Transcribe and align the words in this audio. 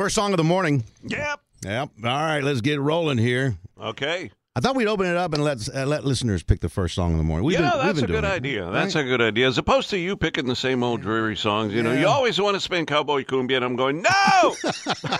First 0.00 0.14
song 0.14 0.32
of 0.32 0.38
the 0.38 0.44
morning. 0.44 0.84
Yep. 1.04 1.40
Yep. 1.62 1.90
All 1.98 2.10
right, 2.10 2.42
let's 2.42 2.62
get 2.62 2.80
rolling 2.80 3.18
here. 3.18 3.58
Okay. 3.78 4.30
I 4.56 4.60
thought 4.60 4.74
we'd 4.74 4.86
open 4.88 5.04
it 5.04 5.14
up 5.14 5.34
and 5.34 5.44
let 5.44 5.68
uh, 5.68 5.84
let 5.84 6.06
listeners 6.06 6.42
pick 6.42 6.60
the 6.60 6.70
first 6.70 6.94
song 6.94 7.12
of 7.12 7.18
the 7.18 7.22
morning. 7.22 7.44
We've 7.44 7.60
yeah, 7.60 7.70
been, 7.84 7.96
been 7.96 8.04
a 8.04 8.06
good 8.06 8.24
it, 8.24 8.32
idea. 8.32 8.70
That's 8.70 8.94
a 8.94 9.04
good 9.04 9.20
idea. 9.20 9.46
As 9.46 9.58
opposed 9.58 9.90
to 9.90 9.98
you 9.98 10.16
picking 10.16 10.46
the 10.46 10.56
same 10.56 10.82
old 10.82 11.02
dreary 11.02 11.36
songs. 11.36 11.74
You 11.74 11.82
know, 11.82 11.92
you 11.92 12.06
always 12.06 12.40
want 12.40 12.54
to 12.54 12.60
spin 12.60 12.86
Cowboy 12.86 13.24
Cumbia, 13.24 13.56
and 13.56 13.64
I'm 13.66 13.76
going, 13.76 14.00
no! 14.00 14.54
Yeah, 14.64 15.16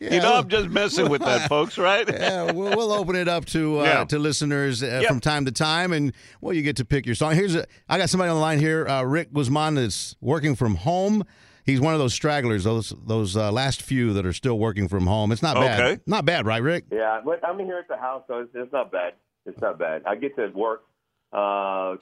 you 0.14 0.20
know, 0.22 0.36
I'm 0.36 0.48
just 0.48 0.70
messing 0.70 1.10
with 1.10 1.20
that, 1.20 1.50
folks, 1.50 1.76
right? 1.76 2.08
yeah, 2.10 2.50
we'll, 2.50 2.74
we'll 2.78 2.92
open 2.92 3.14
it 3.14 3.28
up 3.28 3.44
to 3.46 3.80
uh, 3.80 3.84
Yeah. 3.84 4.04
to 4.04 4.18
listeners 4.18 4.82
uh, 4.82 5.00
Yep. 5.02 5.06
from 5.06 5.20
time 5.20 5.44
to 5.44 5.52
time, 5.52 5.92
and 5.92 6.14
well, 6.40 6.54
you 6.54 6.62
get 6.62 6.76
to 6.76 6.84
pick 6.86 7.04
your 7.04 7.14
song. 7.14 7.34
Here's 7.34 7.54
a, 7.54 7.66
I 7.90 7.98
got 7.98 8.08
somebody 8.08 8.30
on 8.30 8.36
the 8.36 8.40
line 8.40 8.58
here. 8.58 8.88
Uh, 8.88 9.02
Rick 9.02 9.34
Guzman 9.34 9.76
is 9.76 10.16
working 10.22 10.54
from 10.54 10.76
home. 10.76 11.24
He's 11.68 11.80
one 11.82 11.92
of 11.92 12.00
those 12.00 12.14
stragglers, 12.14 12.64
those 12.64 12.94
those 13.06 13.36
uh, 13.36 13.52
last 13.52 13.82
few 13.82 14.14
that 14.14 14.24
are 14.24 14.32
still 14.32 14.58
working 14.58 14.88
from 14.88 15.06
home. 15.06 15.32
It's 15.32 15.42
not 15.42 15.56
bad, 15.56 15.80
Okay. 15.80 16.02
not 16.06 16.24
bad, 16.24 16.46
right, 16.46 16.62
Rick? 16.62 16.84
Yeah, 16.90 17.20
but 17.22 17.46
I'm 17.46 17.58
here 17.58 17.76
at 17.78 17.88
the 17.88 17.98
house, 17.98 18.22
so 18.26 18.38
it's, 18.40 18.50
it's 18.54 18.72
not 18.72 18.90
bad. 18.90 19.12
It's 19.44 19.60
not 19.60 19.78
bad. 19.78 20.02
I 20.06 20.16
get 20.16 20.34
to 20.36 20.46
work 20.48 20.84
uh, 21.32 21.96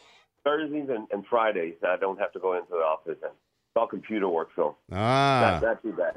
Thursdays 0.45 0.89
and, 0.89 1.09
and 1.11 1.27
Fridays. 1.27 1.75
I 1.85 1.97
don't 1.97 2.19
have 2.21 2.33
to 2.35 2.39
go 2.39 2.55
into 2.55 2.69
the 2.71 2.77
office. 2.77 3.19
And 3.23 3.33
it's 3.33 3.77
all 3.77 3.89
computer 3.89 4.29
work, 4.29 4.51
so 4.55 4.77
Ah, 4.93 5.59
not, 5.61 5.63
not 5.63 5.83
too 5.83 5.93
bad. 5.93 6.15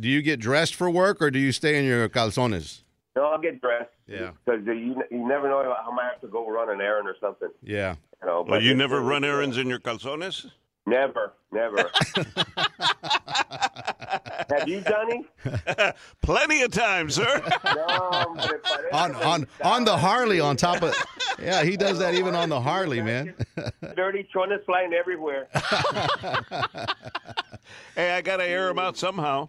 do 0.00 0.08
you 0.08 0.22
get 0.22 0.40
dressed 0.40 0.74
for 0.74 0.88
work 0.90 1.20
or 1.20 1.30
do 1.30 1.38
you 1.38 1.52
stay 1.52 1.78
in 1.78 1.84
your 1.84 2.08
calzones? 2.08 2.80
No, 3.14 3.24
I'll 3.26 3.38
get 3.40 3.60
dressed. 3.60 3.90
Yeah. 4.06 4.30
Because 4.46 4.62
you, 4.66 5.02
you 5.10 5.28
never 5.28 5.48
know 5.50 5.58
I 5.60 5.94
might 5.94 6.10
have 6.12 6.20
to 6.22 6.28
go 6.28 6.48
run 6.50 6.70
an 6.70 6.80
errand 6.80 7.06
or 7.08 7.16
something. 7.20 7.50
Yeah. 7.62 7.96
You 8.22 8.26
know, 8.26 8.34
Well, 8.42 8.44
but 8.58 8.62
you 8.62 8.74
never 8.74 9.02
run 9.02 9.22
errands 9.22 9.58
in 9.58 9.66
your 9.68 9.80
calzones? 9.80 10.50
Never, 10.86 11.32
never. 11.56 11.90
have 14.50 14.68
you, 14.68 14.80
Jonny? 14.82 15.24
Plenty 16.22 16.62
of 16.62 16.70
time, 16.70 17.10
sir. 17.10 17.42
No, 17.64 18.34
but 18.36 18.54
if 18.54 18.92
I- 18.92 19.04
On 19.04 19.14
on 19.16 19.46
on 19.62 19.84
the 19.84 19.96
Harley 19.96 20.38
on 20.40 20.56
top 20.56 20.82
of 20.82 20.94
Yeah, 21.38 21.62
he 21.64 21.76
does 21.76 21.98
that 21.98 22.14
even 22.14 22.34
on 22.34 22.48
the 22.48 22.60
Harley, 22.60 23.02
man. 23.02 23.34
Dirty 23.94 24.26
chones 24.32 24.60
flying 24.64 24.92
everywhere. 24.94 25.48
hey, 27.94 28.12
I 28.16 28.20
got 28.22 28.36
to 28.38 28.44
air 28.44 28.68
him 28.70 28.78
out 28.78 28.96
somehow. 28.96 29.48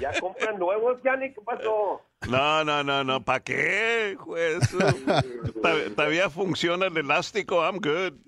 ¿Ya 0.00 0.12
compran 0.20 0.58
nuevos, 0.58 0.98
Jonny? 1.04 1.28
¿Qué 1.34 1.42
pasó? 1.44 2.00
No, 2.28 2.62
no, 2.62 2.82
no, 2.82 3.02
no. 3.02 3.20
¿Para 3.20 3.40
qué? 3.40 4.16
Pues, 4.24 4.68
todavía 5.96 6.28
funciona 6.28 6.86
el 6.86 6.96
elástico. 6.98 7.62
I'm 7.66 7.78
good. 7.78 8.18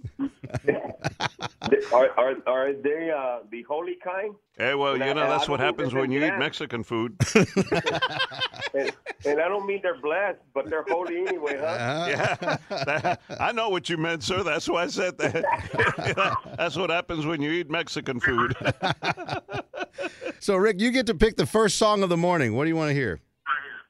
Are, 1.92 2.10
are, 2.16 2.36
are 2.46 2.72
they 2.72 3.10
uh, 3.10 3.40
the 3.50 3.62
holy 3.62 3.96
kind? 4.02 4.34
Hey, 4.56 4.74
well, 4.74 4.94
And 4.94 5.04
you 5.04 5.10
I- 5.10 5.12
know, 5.12 5.28
that's 5.28 5.46
I 5.46 5.50
what 5.50 5.60
happens 5.60 5.92
when 5.92 6.10
you 6.10 6.24
eat. 6.24 6.36
Mexican 6.38 6.82
food. 6.82 7.16
And, 8.74 8.90
and 9.26 9.38
I 9.38 9.48
don't 9.48 9.66
mean 9.66 9.80
they're 9.82 10.00
blessed, 10.00 10.38
but 10.54 10.70
they're 10.70 10.84
holy 10.88 11.18
anyway, 11.26 11.58
huh? 11.60 12.06
Yeah, 12.08 12.56
That- 12.86 13.20
I 13.38 13.52
know 13.52 13.68
what 13.68 13.90
you 13.90 13.98
meant, 13.98 14.22
sir. 14.22 14.42
That's 14.42 14.66
why 14.66 14.84
I 14.84 14.86
said 14.86 15.18
that. 15.18 15.44
That's 16.56 16.76
what 16.78 16.88
happens 16.88 17.26
when 17.26 17.42
you 17.42 17.50
eat 17.50 17.68
Mexican 17.68 18.18
food. 18.20 18.56
So 20.40 20.56
Rick, 20.56 20.80
you 20.80 20.90
get 20.90 21.04
to 21.08 21.14
pick 21.14 21.36
the 21.36 21.44
first 21.44 21.76
song 21.76 22.02
of 22.02 22.08
the 22.08 22.16
morning. 22.16 22.56
What 22.56 22.64
do 22.64 22.70
you 22.70 22.76
want 22.76 22.88
to 22.88 22.94
hear? 22.94 23.20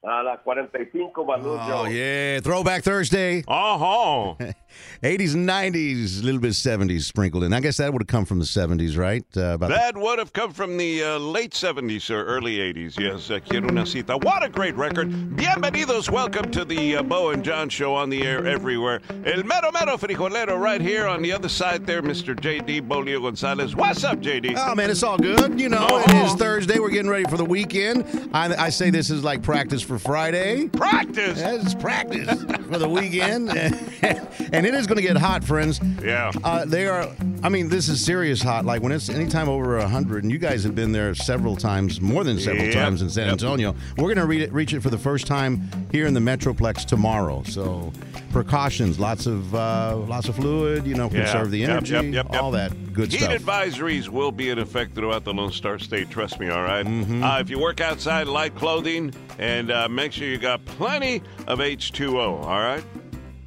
A 0.05 0.23
la 0.23 0.37
45 0.37 1.13
Baloo 1.25 1.59
Oh 1.61 1.87
yeah, 1.87 2.41
Throwback 2.41 2.83
Thursday. 2.83 3.45
Uh-huh. 3.47 4.35
80s 5.03 5.35
and 5.35 5.49
90s, 5.49 6.21
a 6.21 6.25
little 6.25 6.41
bit 6.41 6.49
of 6.51 6.57
70s 6.57 7.03
sprinkled 7.03 7.45
in. 7.45 7.53
I 7.53 7.61
guess 7.61 7.77
that 7.79 7.93
would 7.93 8.03
have 8.03 8.07
come 8.09 8.25
from 8.25 8.39
the 8.39 8.45
70s, 8.45 8.97
right? 8.97 9.25
Uh, 9.37 9.55
about 9.55 9.69
the- 9.69 9.75
That 9.75 9.97
would 9.97 10.19
have 10.19 10.33
come 10.33 10.53
from 10.53 10.77
the 10.77 11.03
uh, 11.03 11.19
late 11.19 11.53
70s 11.53 12.11
or 12.11 12.25
early 12.25 12.59
80s. 12.59 12.99
Yes, 12.99 13.31
uh, 13.31 13.39
Quiero 13.41 13.69
una 13.69 13.85
cita. 13.87 14.17
What 14.19 14.43
a 14.43 14.49
great 14.49 14.75
record. 14.77 15.11
Bienvenidos. 15.37 16.11
Welcome 16.11 16.51
to 16.53 16.65
the 16.65 16.97
uh, 16.97 17.03
Bo 17.03 17.31
and 17.31 17.45
John 17.45 17.69
show 17.69 17.95
on 17.95 18.11
the 18.11 18.23
air 18.23 18.47
everywhere. 18.47 19.01
El 19.25 19.43
mero 19.45 19.71
mero 19.73 19.97
frijolero 19.97 20.59
right 20.59 20.81
here 20.81 21.07
on 21.07 21.23
the 21.23 21.33
other 21.33 21.49
side 21.49 21.87
there, 21.87 22.03
Mr. 22.03 22.39
J.D. 22.39 22.83
Boleo 22.83 23.23
Gonzalez. 23.23 23.75
What's 23.77 24.05
up, 24.05 24.21
J.D.? 24.21 24.55
Oh 24.57 24.75
man, 24.75 24.91
it's 24.91 25.03
all 25.03 25.19
good. 25.19 25.59
You 25.61 25.69
know, 25.69 25.87
it 25.99 26.09
Uh-huh. 26.09 26.27
is 26.27 26.35
Thursday. 26.35 26.79
We're 26.79 26.91
getting 26.91 27.11
ready 27.11 27.25
for 27.29 27.37
the 27.37 27.45
weekend. 27.45 28.31
I, 28.33 28.55
I 28.67 28.69
say 28.71 28.91
this 28.91 29.11
is 29.11 29.25
like 29.25 29.43
practice 29.43 29.83
for 29.83 29.99
Friday. 29.99 30.69
Practice. 30.69 31.41
It's 31.41 31.75
practice 31.75 32.43
for 32.71 32.79
the 32.79 32.89
weekend, 32.89 33.51
and 34.53 34.62
it 34.65 34.75
is 34.75 34.87
going 34.87 34.97
to 34.97 35.03
get 35.03 35.17
hot, 35.17 35.45
friends. 35.45 35.81
Yeah. 36.03 36.31
Uh, 36.45 36.65
they 36.65 36.87
are. 36.87 37.09
I 37.43 37.49
mean, 37.49 37.69
this 37.69 37.89
is 37.89 38.05
serious 38.05 38.43
hot. 38.43 38.65
Like 38.65 38.83
when 38.83 38.93
it's 38.93 39.09
anytime 39.09 39.49
over 39.49 39.81
hundred, 39.87 40.23
and 40.25 40.33
you 40.33 40.39
guys 40.39 40.63
have 40.65 40.75
been 40.75 40.93
there 40.93 41.15
several 41.15 41.57
times, 41.57 42.01
more 42.01 42.25
than 42.25 42.39
several 42.39 42.67
Yep. 42.67 42.75
times 42.75 43.03
in 43.03 43.11
San 43.11 43.25
Yep. 43.27 43.33
Antonio. 43.33 43.75
We're 43.97 44.05
going 44.05 44.17
to 44.19 44.27
read 44.27 44.43
it, 44.43 44.53
reach 44.53 44.73
it 44.73 44.81
for 44.81 44.91
the 44.91 44.99
first 44.99 45.27
time 45.27 45.69
here 45.91 46.07
in 46.07 46.15
the 46.15 46.21
Metroplex 46.21 46.85
tomorrow. 46.85 47.43
So 47.45 47.93
precautions, 48.31 48.99
lots 48.99 49.27
of 49.27 49.55
uh, 49.55 49.97
lots 49.97 50.29
of 50.29 50.37
fluid. 50.37 50.87
You 50.87 50.95
know, 50.95 51.11
Yeah. 51.13 51.25
conserve 51.25 51.51
the 51.51 51.65
energy, 51.65 51.93
yep, 51.95 52.05
yep, 52.05 52.27
yep. 52.33 52.43
all 52.43 52.51
that 52.53 52.73
good 52.93 53.11
Heat 53.11 53.21
stuff. 53.21 53.33
Heat 53.33 53.41
advisories 53.41 54.09
will 54.09 54.33
be 54.33 54.51
in 54.51 54.59
effect 54.59 54.95
throughout 54.95 55.25
the 55.25 55.33
Lone 55.35 55.53
Star 55.53 55.79
State. 55.79 56.11
Trust 56.11 56.39
me, 56.41 56.49
all 56.49 56.63
right? 56.63 56.87
Mm-hmm. 56.87 57.23
Uh, 57.25 57.39
if 57.41 57.51
you 57.51 57.59
work 57.59 57.81
outside, 57.81 58.27
light 58.27 58.55
clothing, 58.55 59.13
and 59.39 59.71
uh, 59.71 59.89
make 59.89 60.13
sure 60.13 60.29
you 60.29 60.39
got 60.39 60.65
plenty 60.65 61.23
of 61.47 61.59
H2O, 61.59 62.43
all 62.45 62.61
right? 62.61 62.85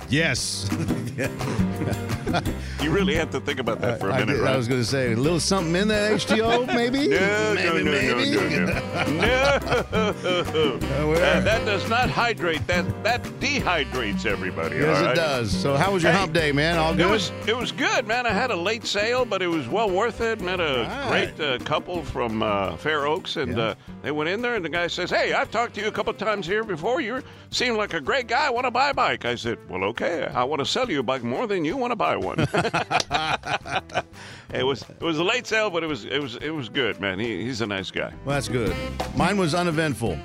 Yes. 0.09 0.69
You 2.84 2.91
really 2.91 3.16
have 3.16 3.31
to 3.31 3.40
think 3.40 3.59
about 3.59 3.81
that 3.81 4.00
for 4.00 4.09
a 4.09 4.13
I, 4.13 4.19
minute, 4.19 4.34
did- 4.34 4.41
right? 4.41 4.53
I 4.53 4.57
was 4.57 4.68
going 4.68 4.79
to 4.81 4.85
say 4.85 5.13
a 5.13 5.16
little 5.16 5.40
something 5.40 5.75
in 5.75 5.88
that 5.88 6.12
H2O, 6.12 6.68
maybe. 6.68 7.07
no, 7.07 7.53
maybe, 7.56 7.84
no, 7.84 7.91
no, 7.91 7.91
maybe. 7.91 8.31
no, 8.31 9.16
no, 9.16 10.13
no, 10.22 10.78
no. 10.78 11.07
we're- 11.07 11.19
That, 11.19 11.44
that 11.45 11.66
does 11.66 11.90
not 11.90 12.09
hydrate. 12.09 12.66
That 12.68 12.85
that 13.03 13.24
dehydrates 13.40 14.25
everybody. 14.25 14.78
Yes, 14.78 15.01
it 15.01 15.16
does. 15.16 15.51
So, 15.51 15.75
how 15.75 15.94
was 15.94 16.03
your 16.03 16.12
Hey, 16.12 16.18
hump 16.19 16.34
day, 16.34 16.51
man? 16.51 16.78
All 16.78 16.94
good. 16.94 17.07
It 17.07 17.09
was 17.09 17.31
it 17.47 17.56
was 17.57 17.72
good, 17.72 18.06
man. 18.07 18.25
I 18.25 18.31
had 18.31 18.51
a 18.51 18.56
late 18.56 18.85
sale, 18.85 19.25
but 19.25 19.41
it 19.41 19.47
was 19.47 19.68
well 19.68 19.90
worth 19.90 20.22
it. 20.22 20.40
Met 20.41 20.59
a 20.59 20.88
All 21.03 21.09
great 21.09 21.40
uh, 21.40 21.57
couple 21.59 22.03
from 22.03 22.44
uh, 22.44 22.78
Fair 22.78 23.07
Oaks, 23.07 23.38
and 23.38 23.57
Yeah. 23.57 23.63
uh, 23.63 23.75
they 24.03 24.12
went 24.12 24.29
in 24.29 24.41
there, 24.41 24.56
and 24.56 24.63
the 24.63 24.69
guy 24.69 24.88
says, 24.88 25.09
"Hey, 25.09 25.34
I've 25.34 25.50
talked 25.51 25.75
to 25.75 25.81
you 25.81 25.88
a 25.88 25.91
couple 25.91 26.13
times 26.13 26.45
here 26.45 26.63
before. 26.63 27.01
You 27.01 27.24
seem 27.50 27.75
like 27.78 27.94
a 27.94 28.01
great 28.01 28.28
guy. 28.28 28.47
I 28.47 28.50
want 28.51 28.66
to 28.66 28.72
buy 28.72 28.90
a 28.90 28.94
bike." 28.94 29.25
I 29.25 29.35
said, 29.35 29.57
"Well, 29.69 29.84
okay. 29.85 30.28
I 30.34 30.44
want 30.44 30.59
to 30.59 30.66
sell 30.66 30.90
you 30.90 31.00
a 31.00 31.03
bike 31.03 31.24
more 31.24 31.47
than 31.47 31.66
you 31.66 31.78
want 31.78 31.91
to 31.91 31.95
buy 31.95 32.16
one." 32.18 32.25
it 34.53 34.63
was 34.63 34.81
it 34.84 35.02
was 35.02 35.19
a 35.19 35.24
late 35.24 35.47
sale, 35.47 35.69
but 35.69 35.84
it 35.84 35.88
was 35.88 36.06
it 36.06 36.19
was 36.19 36.36
it 36.38 36.50
was 36.50 36.69
good, 36.69 37.00
man. 37.00 37.19
He, 37.19 37.44
he's 37.44 37.62
a 37.62 37.68
nice 37.68 37.91
guy. 37.91 38.12
well, 38.25 38.36
that's 38.36 38.47
good. 38.47 38.75
Mine 39.16 39.38
was 39.38 39.53
uneventful. 39.53 40.18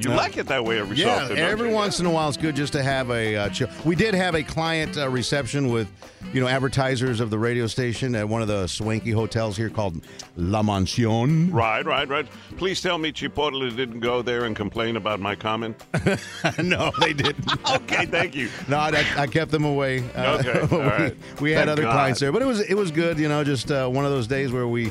You 0.00 0.10
like 0.10 0.36
it 0.36 0.46
that 0.48 0.64
way 0.64 0.78
every 0.80 0.96
so 0.96 1.04
Yeah, 1.06 1.14
often. 1.22 1.36
don't 1.36 1.38
every 1.38 1.70
once 1.72 2.00
in 2.00 2.06
a 2.06 2.10
while, 2.10 2.28
it's 2.28 2.36
good 2.36 2.56
just 2.56 2.72
to 2.72 2.82
have 2.82 3.10
a 3.10 3.36
uh, 3.36 3.48
chill. 3.50 3.68
We 3.84 3.94
did 3.94 4.14
have 4.14 4.34
a 4.34 4.42
client 4.42 4.96
uh, 4.96 5.08
reception 5.08 5.68
with, 5.70 5.86
you 6.32 6.40
know, 6.40 6.48
advertisers 6.48 7.20
of 7.20 7.30
the 7.30 7.38
radio 7.38 7.66
station 7.68 8.14
at 8.16 8.28
one 8.28 8.42
of 8.42 8.48
the 8.48 8.66
swanky 8.66 9.10
hotels 9.10 9.56
here 9.56 9.68
called 9.70 10.02
La 10.36 10.62
Mansion. 10.62 11.52
Right, 11.52 11.84
right, 11.84 12.08
right. 12.08 12.26
Please 12.56 12.80
tell 12.80 12.98
me 12.98 13.12
Chipotle 13.12 13.74
didn't 13.76 14.00
go 14.00 14.22
there 14.22 14.44
and 14.44 14.56
complain 14.56 14.96
about 14.96 15.20
my 15.20 15.36
comment. 15.36 15.76
no, 16.62 16.90
they 16.98 17.12
didn't. 17.12 17.70
okay, 17.70 18.06
thank 18.06 18.34
you. 18.34 18.48
No, 18.68 18.78
I, 18.78 19.04
I 19.16 19.26
kept 19.28 19.50
them 19.52 19.64
away. 19.64 20.02
Uh, 20.16 20.32
Okay, 20.42 20.66
we, 20.74 20.76
all 20.82 20.82
right. 20.88 21.16
we 21.40 21.50
had 21.52 21.58
Thank 21.66 21.70
other 21.70 21.82
God. 21.82 21.92
clients 21.92 22.18
there, 22.20 22.32
but 22.32 22.42
it 22.42 22.46
was 22.46 22.60
it 22.60 22.74
was 22.74 22.90
good. 22.90 23.18
You 23.18 23.28
know, 23.28 23.44
just 23.44 23.70
uh, 23.70 23.86
one 23.88 24.04
of 24.04 24.10
those 24.10 24.26
days 24.26 24.50
where 24.50 24.66
we 24.66 24.90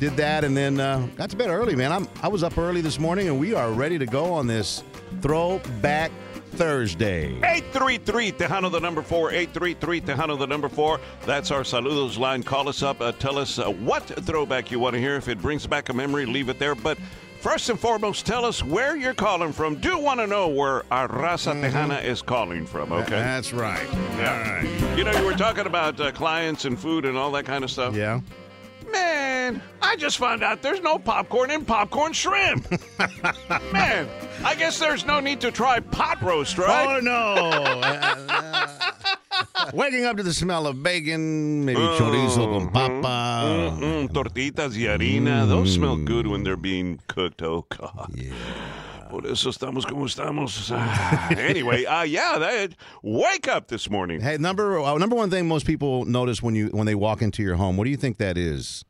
did 0.00 0.16
that 0.16 0.44
and 0.44 0.56
then 0.56 0.80
uh, 0.80 1.06
got 1.16 1.30
to 1.30 1.36
bed 1.36 1.48
early. 1.48 1.76
Man, 1.76 1.92
I'm 1.92 2.08
I 2.22 2.28
was 2.28 2.42
up 2.42 2.58
early 2.58 2.80
this 2.80 2.98
morning, 2.98 3.28
and 3.28 3.38
we 3.38 3.54
are 3.54 3.70
ready 3.70 3.98
to 3.98 4.06
go 4.06 4.32
on 4.32 4.46
this 4.46 4.82
throwback 5.20 6.10
Thursday. 6.52 7.36
833 7.38 8.32
Tejano 8.32 8.70
the 8.70 8.80
number 8.80 9.02
four, 9.02 9.30
833 9.30 10.00
Tejano 10.00 10.38
the 10.38 10.46
number 10.46 10.68
four. 10.68 11.00
That's 11.26 11.50
our 11.50 11.62
saludos 11.62 12.18
line. 12.18 12.42
Call 12.42 12.68
us 12.68 12.82
up. 12.82 13.00
Uh, 13.00 13.12
tell 13.12 13.38
us 13.38 13.58
uh, 13.58 13.70
what 13.70 14.04
throwback 14.04 14.70
you 14.70 14.78
want 14.78 14.94
to 14.94 15.00
hear. 15.00 15.16
If 15.16 15.28
it 15.28 15.40
brings 15.40 15.66
back 15.66 15.88
a 15.88 15.92
memory, 15.92 16.26
leave 16.26 16.48
it 16.48 16.58
there. 16.58 16.74
But 16.74 16.98
first 17.40 17.68
and 17.70 17.78
foremost, 17.78 18.24
tell 18.24 18.44
us 18.44 18.62
where 18.62 18.96
you're 18.96 19.14
calling 19.14 19.52
from. 19.52 19.76
Do 19.76 19.98
want 19.98 20.20
to 20.20 20.26
know 20.26 20.48
where 20.48 20.84
our 20.92 21.08
Raza 21.08 21.60
Tejana 21.60 22.04
is 22.04 22.22
calling 22.22 22.66
from, 22.66 22.92
okay? 22.92 23.10
That's 23.10 23.52
right. 23.52 23.86
Yeah. 24.16 24.94
You 24.96 25.04
know, 25.04 25.12
you 25.12 25.24
were 25.24 25.34
talking 25.34 25.66
about 25.66 26.00
uh, 26.00 26.12
clients 26.12 26.64
and 26.64 26.78
food 26.78 27.04
and 27.04 27.16
all 27.18 27.32
that 27.32 27.46
kind 27.46 27.64
of 27.64 27.70
stuff. 27.70 27.94
Yeah. 27.96 28.20
Man, 28.94 29.60
I 29.82 29.96
just 29.96 30.18
found 30.18 30.42
out 30.42 30.62
there's 30.62 30.80
no 30.80 30.98
popcorn 30.98 31.50
in 31.50 31.64
popcorn 31.64 32.12
shrimp. 32.12 32.70
Man, 33.72 34.08
I 34.44 34.54
guess 34.54 34.78
there's 34.78 35.04
no 35.04 35.20
need 35.20 35.40
to 35.42 35.50
try 35.50 35.80
pot 35.80 36.22
roast, 36.22 36.56
right? 36.58 36.96
Oh 36.96 37.00
no! 37.00 38.70
Waking 39.74 40.04
up 40.04 40.16
to 40.16 40.22
the 40.22 40.32
smell 40.32 40.66
of 40.66 40.82
bacon, 40.82 41.64
maybe 41.64 41.80
chorizo 41.80 42.46
con 42.46 42.70
papa. 42.70 43.76
Mm, 43.78 44.08
tortitas 44.12 44.76
y 44.76 44.86
harina. 44.86 45.46
Those 45.46 45.74
smell 45.74 45.96
good 45.96 46.26
when 46.26 46.44
they're 46.44 46.56
being 46.56 47.00
cooked. 47.08 47.42
Oh, 47.42 47.66
God. 47.68 48.12
Por 49.10 49.26
eso 49.26 49.50
estamos 49.50 49.86
como 49.86 50.06
estamos. 50.06 50.70
Ah, 50.72 51.28
anyway, 51.38 51.84
uh, 51.84 52.02
yeah, 52.02 52.38
that, 52.38 52.74
wake 53.02 53.48
up 53.48 53.68
this 53.68 53.90
morning. 53.90 54.20
Hey, 54.20 54.36
number 54.38 54.78
uh, 54.78 54.96
number 54.98 55.16
one 55.16 55.30
thing 55.30 55.46
most 55.48 55.66
people 55.66 56.04
notice 56.04 56.42
when 56.42 56.54
you 56.54 56.68
when 56.68 56.86
they 56.86 56.94
walk 56.94 57.22
into 57.22 57.42
your 57.42 57.56
home. 57.56 57.76
What 57.76 57.84
do 57.84 57.90
you 57.90 57.96
think 57.96 58.18
that 58.18 58.36
is? 58.36 58.84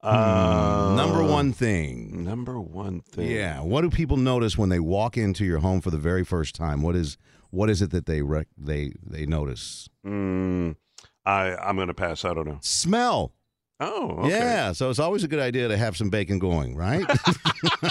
Uh, 0.00 0.94
number 0.96 1.22
one 1.22 1.28
one 1.38 1.52
thing. 1.52 2.24
Number 2.24 2.60
one 2.60 3.00
thing. 3.00 3.30
Yeah. 3.30 3.60
What 3.60 3.82
do 3.82 3.90
people 3.90 4.16
notice 4.16 4.56
when 4.56 4.68
they 4.68 4.80
walk 4.80 5.16
into 5.16 5.44
your 5.44 5.58
home 5.58 5.80
for 5.80 5.90
the 5.90 5.98
very 5.98 6.24
first 6.24 6.54
time? 6.54 6.82
What 6.82 6.94
is 6.94 7.16
what 7.50 7.70
is 7.70 7.82
it 7.82 7.90
that 7.90 8.06
they 8.06 8.22
rec- 8.22 8.48
they 8.56 8.92
they 9.04 9.26
notice? 9.26 9.88
Mm, 10.06 10.76
I 11.24 11.56
I'm 11.56 11.76
gonna 11.76 11.94
pass. 11.94 12.24
I 12.24 12.34
don't 12.34 12.46
know. 12.46 12.58
Smell. 12.60 13.32
Oh, 13.80 14.16
okay. 14.20 14.30
Yeah. 14.30 14.72
So 14.72 14.90
it's 14.90 14.98
always 14.98 15.22
a 15.22 15.28
good 15.28 15.38
idea 15.38 15.68
to 15.68 15.76
have 15.76 15.96
some 15.96 16.10
bacon 16.10 16.38
going, 16.40 16.76
right? 16.76 17.06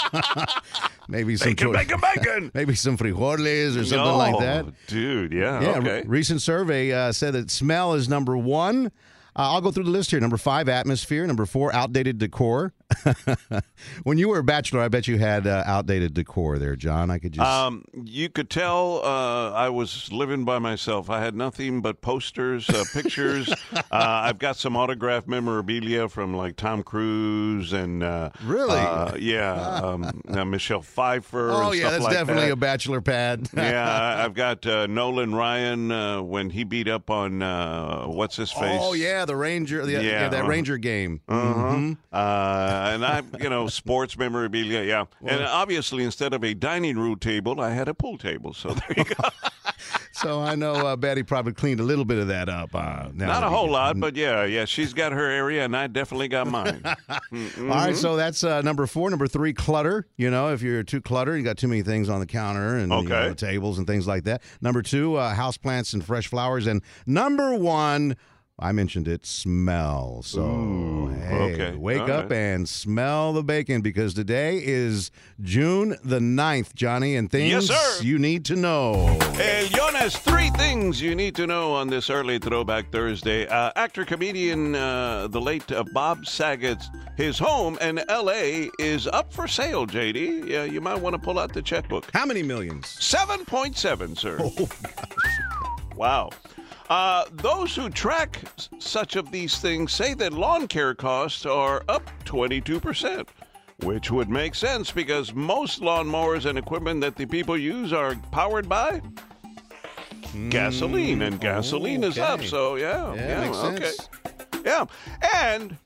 maybe 1.07 1.35
some 1.37 1.49
Bacon, 1.49 1.71
bacon, 1.71 1.99
bacon. 2.01 2.51
maybe 2.55 2.75
some 2.75 2.97
frijoles 2.97 3.77
or 3.79 3.85
something 3.85 4.17
like 4.17 4.35
Oh, 4.35 4.39
that. 4.41 4.65
dude. 4.87 5.31
Yeah. 5.33 5.61
Yeah, 5.61 5.69
okay. 5.77 6.01
re- 6.01 6.03
recent 6.05 6.41
survey 6.41 6.91
uh, 6.91 7.11
said 7.11 7.33
that 7.33 7.49
smell 7.51 7.93
is 7.93 8.07
number 8.09 8.37
one. 8.37 8.87
Uh, 9.35 9.51
I'll 9.53 9.61
go 9.61 9.71
through 9.71 9.83
the 9.85 9.91
list 9.91 10.11
here. 10.11 10.19
Number 10.19 10.37
five, 10.37 10.67
atmosphere. 10.67 11.25
Number 11.27 11.45
four, 11.45 11.73
outdated 11.73 12.17
decor. 12.17 12.73
when 14.03 14.17
you 14.17 14.29
were 14.29 14.39
a 14.39 14.43
bachelor, 14.43 14.81
I 14.81 14.87
bet 14.87 15.07
you 15.07 15.17
had 15.17 15.45
uh, 15.45 15.63
outdated 15.65 16.13
decor 16.13 16.57
there, 16.57 16.75
John. 16.75 17.11
I 17.11 17.17
could 17.19 17.33
just. 17.33 17.45
Um, 17.47 17.83
you 17.93 18.29
could 18.29 18.49
tell 18.49 19.01
uh, 19.03 19.51
I 19.51 19.69
was 19.69 20.11
living 20.11 20.45
by 20.45 20.59
myself. 20.59 21.09
I 21.09 21.19
had 21.19 21.35
nothing 21.35 21.81
but 21.81 22.01
posters, 22.01 22.69
uh, 22.69 22.85
pictures. 22.93 23.51
uh, 23.73 23.81
I've 23.91 24.39
got 24.39 24.55
some 24.57 24.75
autograph 24.77 25.27
memorabilia 25.27 26.07
from 26.09 26.33
like 26.33 26.55
Tom 26.55 26.83
Cruise 26.83 27.73
and 27.73 28.03
uh, 28.03 28.29
Really? 28.43 28.77
uh, 28.77 29.15
yeah, 29.17 29.53
um, 29.53 30.21
uh, 30.29 30.45
Michelle 30.45 30.81
Pfeiffer. 30.81 31.51
oh, 31.51 31.71
yeah, 31.73 31.89
that's 31.89 32.03
like 32.03 32.13
definitely 32.13 32.47
that. 32.47 32.53
a 32.53 32.57
bachelor 32.57 33.01
pad. 33.01 33.49
yeah, 33.55 34.23
I've 34.23 34.33
got 34.33 34.65
uh, 34.65 34.87
Nolan 34.87 35.35
Ryan 35.35 35.91
uh, 35.91 36.21
when 36.21 36.49
he 36.49 36.63
beat 36.63 36.87
up 36.87 37.09
on 37.09 37.41
uh, 37.41 38.05
what's 38.05 38.35
his 38.37 38.51
face. 38.51 38.79
Oh, 38.81 38.93
yeah, 38.93 39.25
the 39.25 39.35
Ranger. 39.35 39.85
The, 39.85 39.93
yeah, 39.93 39.99
Yeah, 39.99 40.29
that 40.29 40.39
uh-huh. 40.41 40.49
Ranger 40.49 40.77
game. 40.77 41.21
Uh-huh. 41.27 41.53
Mhm. 41.67 41.97
Uh, 42.77 42.91
and 42.93 43.05
I, 43.05 43.23
you 43.39 43.49
know, 43.49 43.67
sports 43.67 44.17
memorabilia, 44.17 44.83
yeah. 44.83 45.05
and 45.25 45.43
obviously, 45.43 46.03
instead 46.03 46.33
of 46.33 46.43
a 46.43 46.53
dining 46.53 46.97
room 46.97 47.17
table, 47.17 47.59
I 47.59 47.71
had 47.71 47.87
a 47.87 47.93
pool 47.93 48.17
table. 48.17 48.53
So 48.53 48.69
there 48.69 48.93
you 48.97 49.03
go. 49.03 49.29
So 50.11 50.41
I 50.41 50.55
know 50.55 50.73
uh, 50.73 50.95
Betty 50.95 51.21
probably 51.21 51.53
cleaned 51.53 51.79
a 51.79 51.83
little 51.83 52.03
bit 52.03 52.17
of 52.17 52.29
that 52.29 52.49
up. 52.49 52.73
Uh, 52.73 53.09
now 53.13 53.27
Not 53.27 53.43
a 53.43 53.49
whole 53.49 53.69
lot, 53.69 53.99
but 53.99 54.15
yeah, 54.15 54.45
yeah. 54.45 54.65
She's 54.65 54.91
got 54.91 55.11
her 55.11 55.29
area, 55.29 55.63
and 55.63 55.77
I 55.77 55.85
definitely 55.85 56.27
got 56.27 56.47
mine. 56.47 56.81
All 57.09 57.19
right, 57.67 57.95
so 57.95 58.15
that's 58.15 58.43
uh, 58.43 58.61
number 58.61 58.87
four. 58.87 59.11
Number 59.11 59.27
three, 59.27 59.53
clutter. 59.53 60.07
You 60.17 60.31
know, 60.31 60.51
if 60.51 60.63
you're 60.63 60.81
too 60.81 61.01
cluttered, 61.01 61.37
you 61.37 61.43
got 61.43 61.57
too 61.57 61.67
many 61.67 61.83
things 61.83 62.09
on 62.09 62.19
the 62.19 62.25
counter 62.25 62.77
and 62.77 62.91
you 62.91 63.03
know, 63.07 63.15
Okay. 63.15 63.29
the 63.29 63.35
tables 63.35 63.77
and 63.77 63.85
things 63.85 64.07
like 64.07 64.23
that. 64.23 64.41
Number 64.59 64.81
two, 64.81 65.15
uh, 65.15 65.35
house 65.35 65.55
plants 65.57 65.93
and 65.93 66.03
fresh 66.03 66.27
flowers. 66.27 66.65
And 66.65 66.81
number 67.05 67.53
one, 67.53 68.17
I 68.59 68.71
mentioned 68.71 69.07
it, 69.07 69.23
smell. 69.23 70.23
So 70.23 70.41
Ooh, 70.41 71.07
hey, 71.09 71.53
okay. 71.53 71.75
wake 71.75 72.01
All 72.01 72.11
up 72.11 72.31
right. 72.31 72.37
and 72.37 72.67
smell 72.67 73.31
the 73.33 73.43
bacon 73.43 73.81
because 73.81 74.15
today 74.15 74.59
is 74.65 75.11
June 75.43 75.95
the 76.03 76.17
9th, 76.17 76.73
Jonny, 76.73 77.15
and 77.15 77.29
things 77.29 77.51
Yes, 77.51 77.67
sir. 77.67 78.03
you 78.03 78.17
need 78.17 78.45
to 78.45 78.55
know. 78.55 79.15
El 79.39 79.67
Jonas, 79.67 80.17
three 80.17 80.49
things 80.51 80.99
you 80.99 81.13
need 81.13 81.35
to 81.35 81.45
know 81.45 81.73
on 81.73 81.87
this 81.87 82.09
early 82.09 82.39
Throwback 82.39 82.91
Thursday. 82.91 83.45
Uh, 83.45 83.71
actor, 83.75 84.03
comedian, 84.03 84.73
uh, 84.73 85.27
the 85.27 85.39
late 85.39 85.71
uh, 85.71 85.83
Bob 85.93 86.25
Saget, 86.25 86.81
his 87.15 87.37
home 87.37 87.77
in 87.79 87.99
L.A. 88.09 88.71
is 88.79 89.05
up 89.05 89.31
for 89.31 89.47
sale, 89.47 89.85
JD. 89.85 90.47
Yeah, 90.49 90.63
you 90.63 90.81
might 90.81 90.99
want 90.99 91.13
to 91.13 91.19
pull 91.21 91.37
out 91.37 91.53
the 91.53 91.61
checkbook. 91.61 92.09
How 92.11 92.25
many 92.25 92.41
millions? 92.41 92.85
7.7, 92.87 94.17
sir. 94.17 94.39
Wow. 95.95 96.31
Uh, 96.89 97.25
those 97.31 97.75
who 97.75 97.89
track 97.89 98.41
such 98.79 99.15
of 99.15 99.31
these 99.31 99.57
things 99.57 99.91
say 99.91 100.13
that 100.13 100.31
lawn 100.33 100.67
care 100.67 100.95
costs 100.95 101.45
are 101.45 101.83
up 101.89 102.09
22%, 102.23 103.27
which 103.83 104.09
would 104.09 104.29
make 104.29 104.55
sense 104.55 104.89
because 104.91 105.33
most 105.33 105.81
lawnmowers 105.81 106.45
and 106.45 106.57
equipment 106.57 107.01
that 107.01 107.15
the 107.15 107.25
people 107.25 107.57
use 107.57 107.91
are 107.91 108.15
powered 108.31 108.69
by 108.69 109.01
gasoline, 110.49 111.21
and 111.21 111.39
gasoline 111.39 112.03
is 112.03 112.17
up. 112.17 112.39
Mm, 112.39 112.41
okay. 112.41 112.47
So, 112.47 112.75
yeah. 112.75 113.13
Yeah, 113.15 113.41
makes 113.41 113.57
okay. 113.57 113.83
sense. 113.83 114.09
Yeah. 114.65 114.85
And 115.33 115.77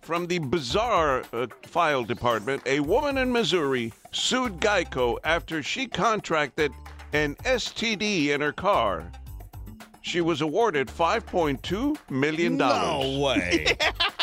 from 0.00 0.26
the 0.26 0.38
bizarre 0.38 1.24
uh, 1.32 1.46
file 1.62 2.04
department, 2.04 2.62
a 2.66 2.80
woman 2.80 3.18
in 3.18 3.32
Missouri 3.32 3.92
sued 4.12 4.60
Geico 4.60 5.18
after 5.24 5.62
she 5.62 5.86
contracted 5.86 6.72
an 7.12 7.34
STD 7.44 8.28
in 8.28 8.40
her 8.40 8.52
car. 8.52 9.10
She 10.06 10.20
was 10.20 10.40
awarded 10.40 10.86
$5.2 10.86 11.98
million. 12.10 12.56
No 12.56 13.18
way. 13.20 13.76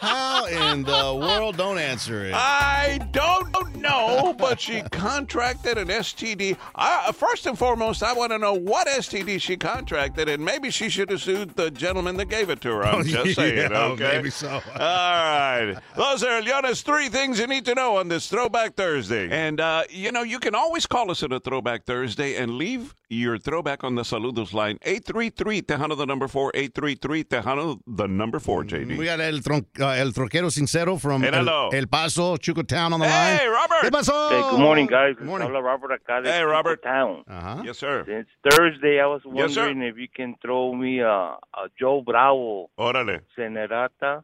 How 0.00 0.46
in 0.46 0.82
the 0.82 1.14
world? 1.20 1.56
Don't 1.56 1.78
answer 1.78 2.24
it. 2.24 2.34
I 2.34 2.98
don't 3.12 3.76
know, 3.76 4.34
but 4.38 4.60
she 4.60 4.82
contracted 4.90 5.78
an 5.78 5.88
STD. 5.88 6.56
I, 6.74 7.12
first 7.12 7.46
and 7.46 7.58
foremost, 7.58 8.02
I 8.02 8.12
want 8.12 8.32
to 8.32 8.38
know 8.38 8.54
what 8.54 8.86
STD 8.88 9.40
she 9.40 9.56
contracted, 9.56 10.28
and 10.28 10.44
maybe 10.44 10.70
she 10.70 10.88
should 10.88 11.10
have 11.10 11.22
sued 11.22 11.50
the 11.56 11.70
gentleman 11.70 12.16
that 12.18 12.26
gave 12.28 12.50
it 12.50 12.60
to 12.62 12.68
her. 12.70 12.84
I'm 12.84 13.04
just 13.06 13.34
saying, 13.36 13.70
Yeah, 13.70 13.84
okay? 13.88 14.16
maybe 14.16 14.30
so. 14.30 14.48
All 14.50 14.60
right. 14.80 15.74
Those 15.96 16.22
are 16.22 16.40
Leona's 16.42 16.82
three 16.82 17.08
things 17.08 17.38
you 17.38 17.46
need 17.46 17.64
to 17.66 17.74
know 17.74 17.96
on 17.96 18.08
this 18.08 18.28
Throwback 18.28 18.74
Thursday. 18.74 19.28
And, 19.30 19.60
uh, 19.60 19.84
you 19.90 20.12
know, 20.12 20.22
you 20.22 20.38
can 20.38 20.54
always 20.54 20.86
call 20.86 21.10
us 21.10 21.22
on 21.22 21.32
a 21.32 21.40
Throwback 21.40 21.84
Thursday 21.84 22.36
and 22.36 22.52
leave 22.52 22.94
your 23.08 23.38
throwback 23.38 23.84
on 23.84 23.94
the 23.94 24.02
Saludos 24.02 24.52
line. 24.52 24.78
833 24.82 25.62
Tejano, 25.62 25.96
the 25.96 26.06
number 26.06 26.26
four. 26.26 26.50
833 26.54 27.24
Tejano, 27.24 27.80
the 27.86 28.08
number 28.08 28.40
four, 28.40 28.64
JD. 28.64 28.96
We 28.98 29.04
got 29.04 29.20
El, 29.20 29.38
tron- 29.38 29.66
uh, 29.86 29.94
el 30.00 30.12
Troquero 30.12 30.50
Sincero 30.50 30.98
from 30.98 31.24
El, 31.24 31.34
Hello. 31.34 31.70
El 31.72 31.86
Paso, 31.88 32.36
Chucotown 32.36 32.92
on 32.92 33.00
the 33.00 33.06
line. 33.06 33.38
Hey. 33.38 33.46
Robert. 33.48 33.82
¿Qué 33.82 33.90
pasó? 33.90 34.28
Hey, 34.30 34.42
good 34.50 34.60
morning, 34.60 34.86
guys. 34.86 35.16
Good 35.16 35.26
morning. 35.26 35.46
Habla 35.48 35.60
Robert 35.62 35.92
acá 35.92 36.22
de 36.22 36.30
Hey, 36.30 36.42
Robert. 36.42 36.82
Town. 36.82 37.24
Uh-huh. 37.28 37.62
Yes, 37.64 37.78
sir. 37.78 38.04
Since 38.06 38.28
Thursday, 38.48 39.00
I 39.00 39.06
was 39.06 39.22
Yes, 39.24 39.56
wondering 39.56 39.82
if 39.82 39.96
you 39.96 40.08
can 40.08 40.34
throw 40.42 40.74
me 40.74 41.00
a, 41.00 41.08
a 41.08 41.68
Joe 41.78 42.02
Bravo 42.02 42.70
Órale. 42.78 43.22
Serenata 43.36 44.22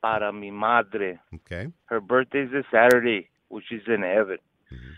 para 0.00 0.32
mi 0.32 0.50
madre. 0.50 1.20
Okay. 1.34 1.68
Her 1.86 2.00
birthday's 2.00 2.50
this 2.50 2.64
Saturday, 2.70 3.28
which 3.48 3.70
is 3.70 3.82
in 3.86 4.02
heaven. 4.02 4.38
Mm-hmm. 4.72 4.92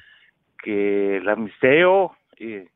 Que 0.65 1.21
la 1.23 1.35
miseo, 1.37 2.13
y, 2.41 2.67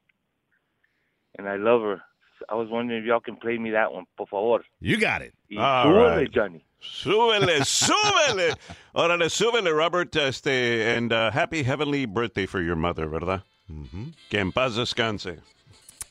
and 1.38 1.48
I 1.48 1.56
love 1.56 1.82
her. 1.82 2.02
I 2.48 2.54
was 2.54 2.68
wondering 2.70 3.00
if 3.00 3.06
y'all 3.06 3.20
can 3.20 3.36
play 3.36 3.58
me 3.58 3.70
that 3.70 3.92
one, 3.92 4.04
por 4.16 4.26
favor. 4.26 4.64
You 4.80 4.96
got 4.98 5.22
it. 5.22 5.34
Y 5.50 5.56
All 5.58 5.86
súbele, 5.86 6.16
right. 6.16 6.30
Jonny. 6.30 6.64
Súbele, 6.80 7.64
súbele. 7.64 8.54
Órale, 8.94 9.28
súbele, 9.30 9.72
Robert. 9.72 10.14
Este, 10.16 10.96
and 10.96 11.12
uh, 11.12 11.30
happy 11.30 11.62
heavenly 11.62 12.06
birthday 12.06 12.46
for 12.46 12.60
your 12.60 12.76
mother, 12.76 13.08
¿verdad? 13.08 13.42
Mm 13.68 13.84
-hmm. 13.92 14.14
Que 14.30 14.38
en 14.40 14.52
paz 14.52 14.76
descanse. 14.76 15.40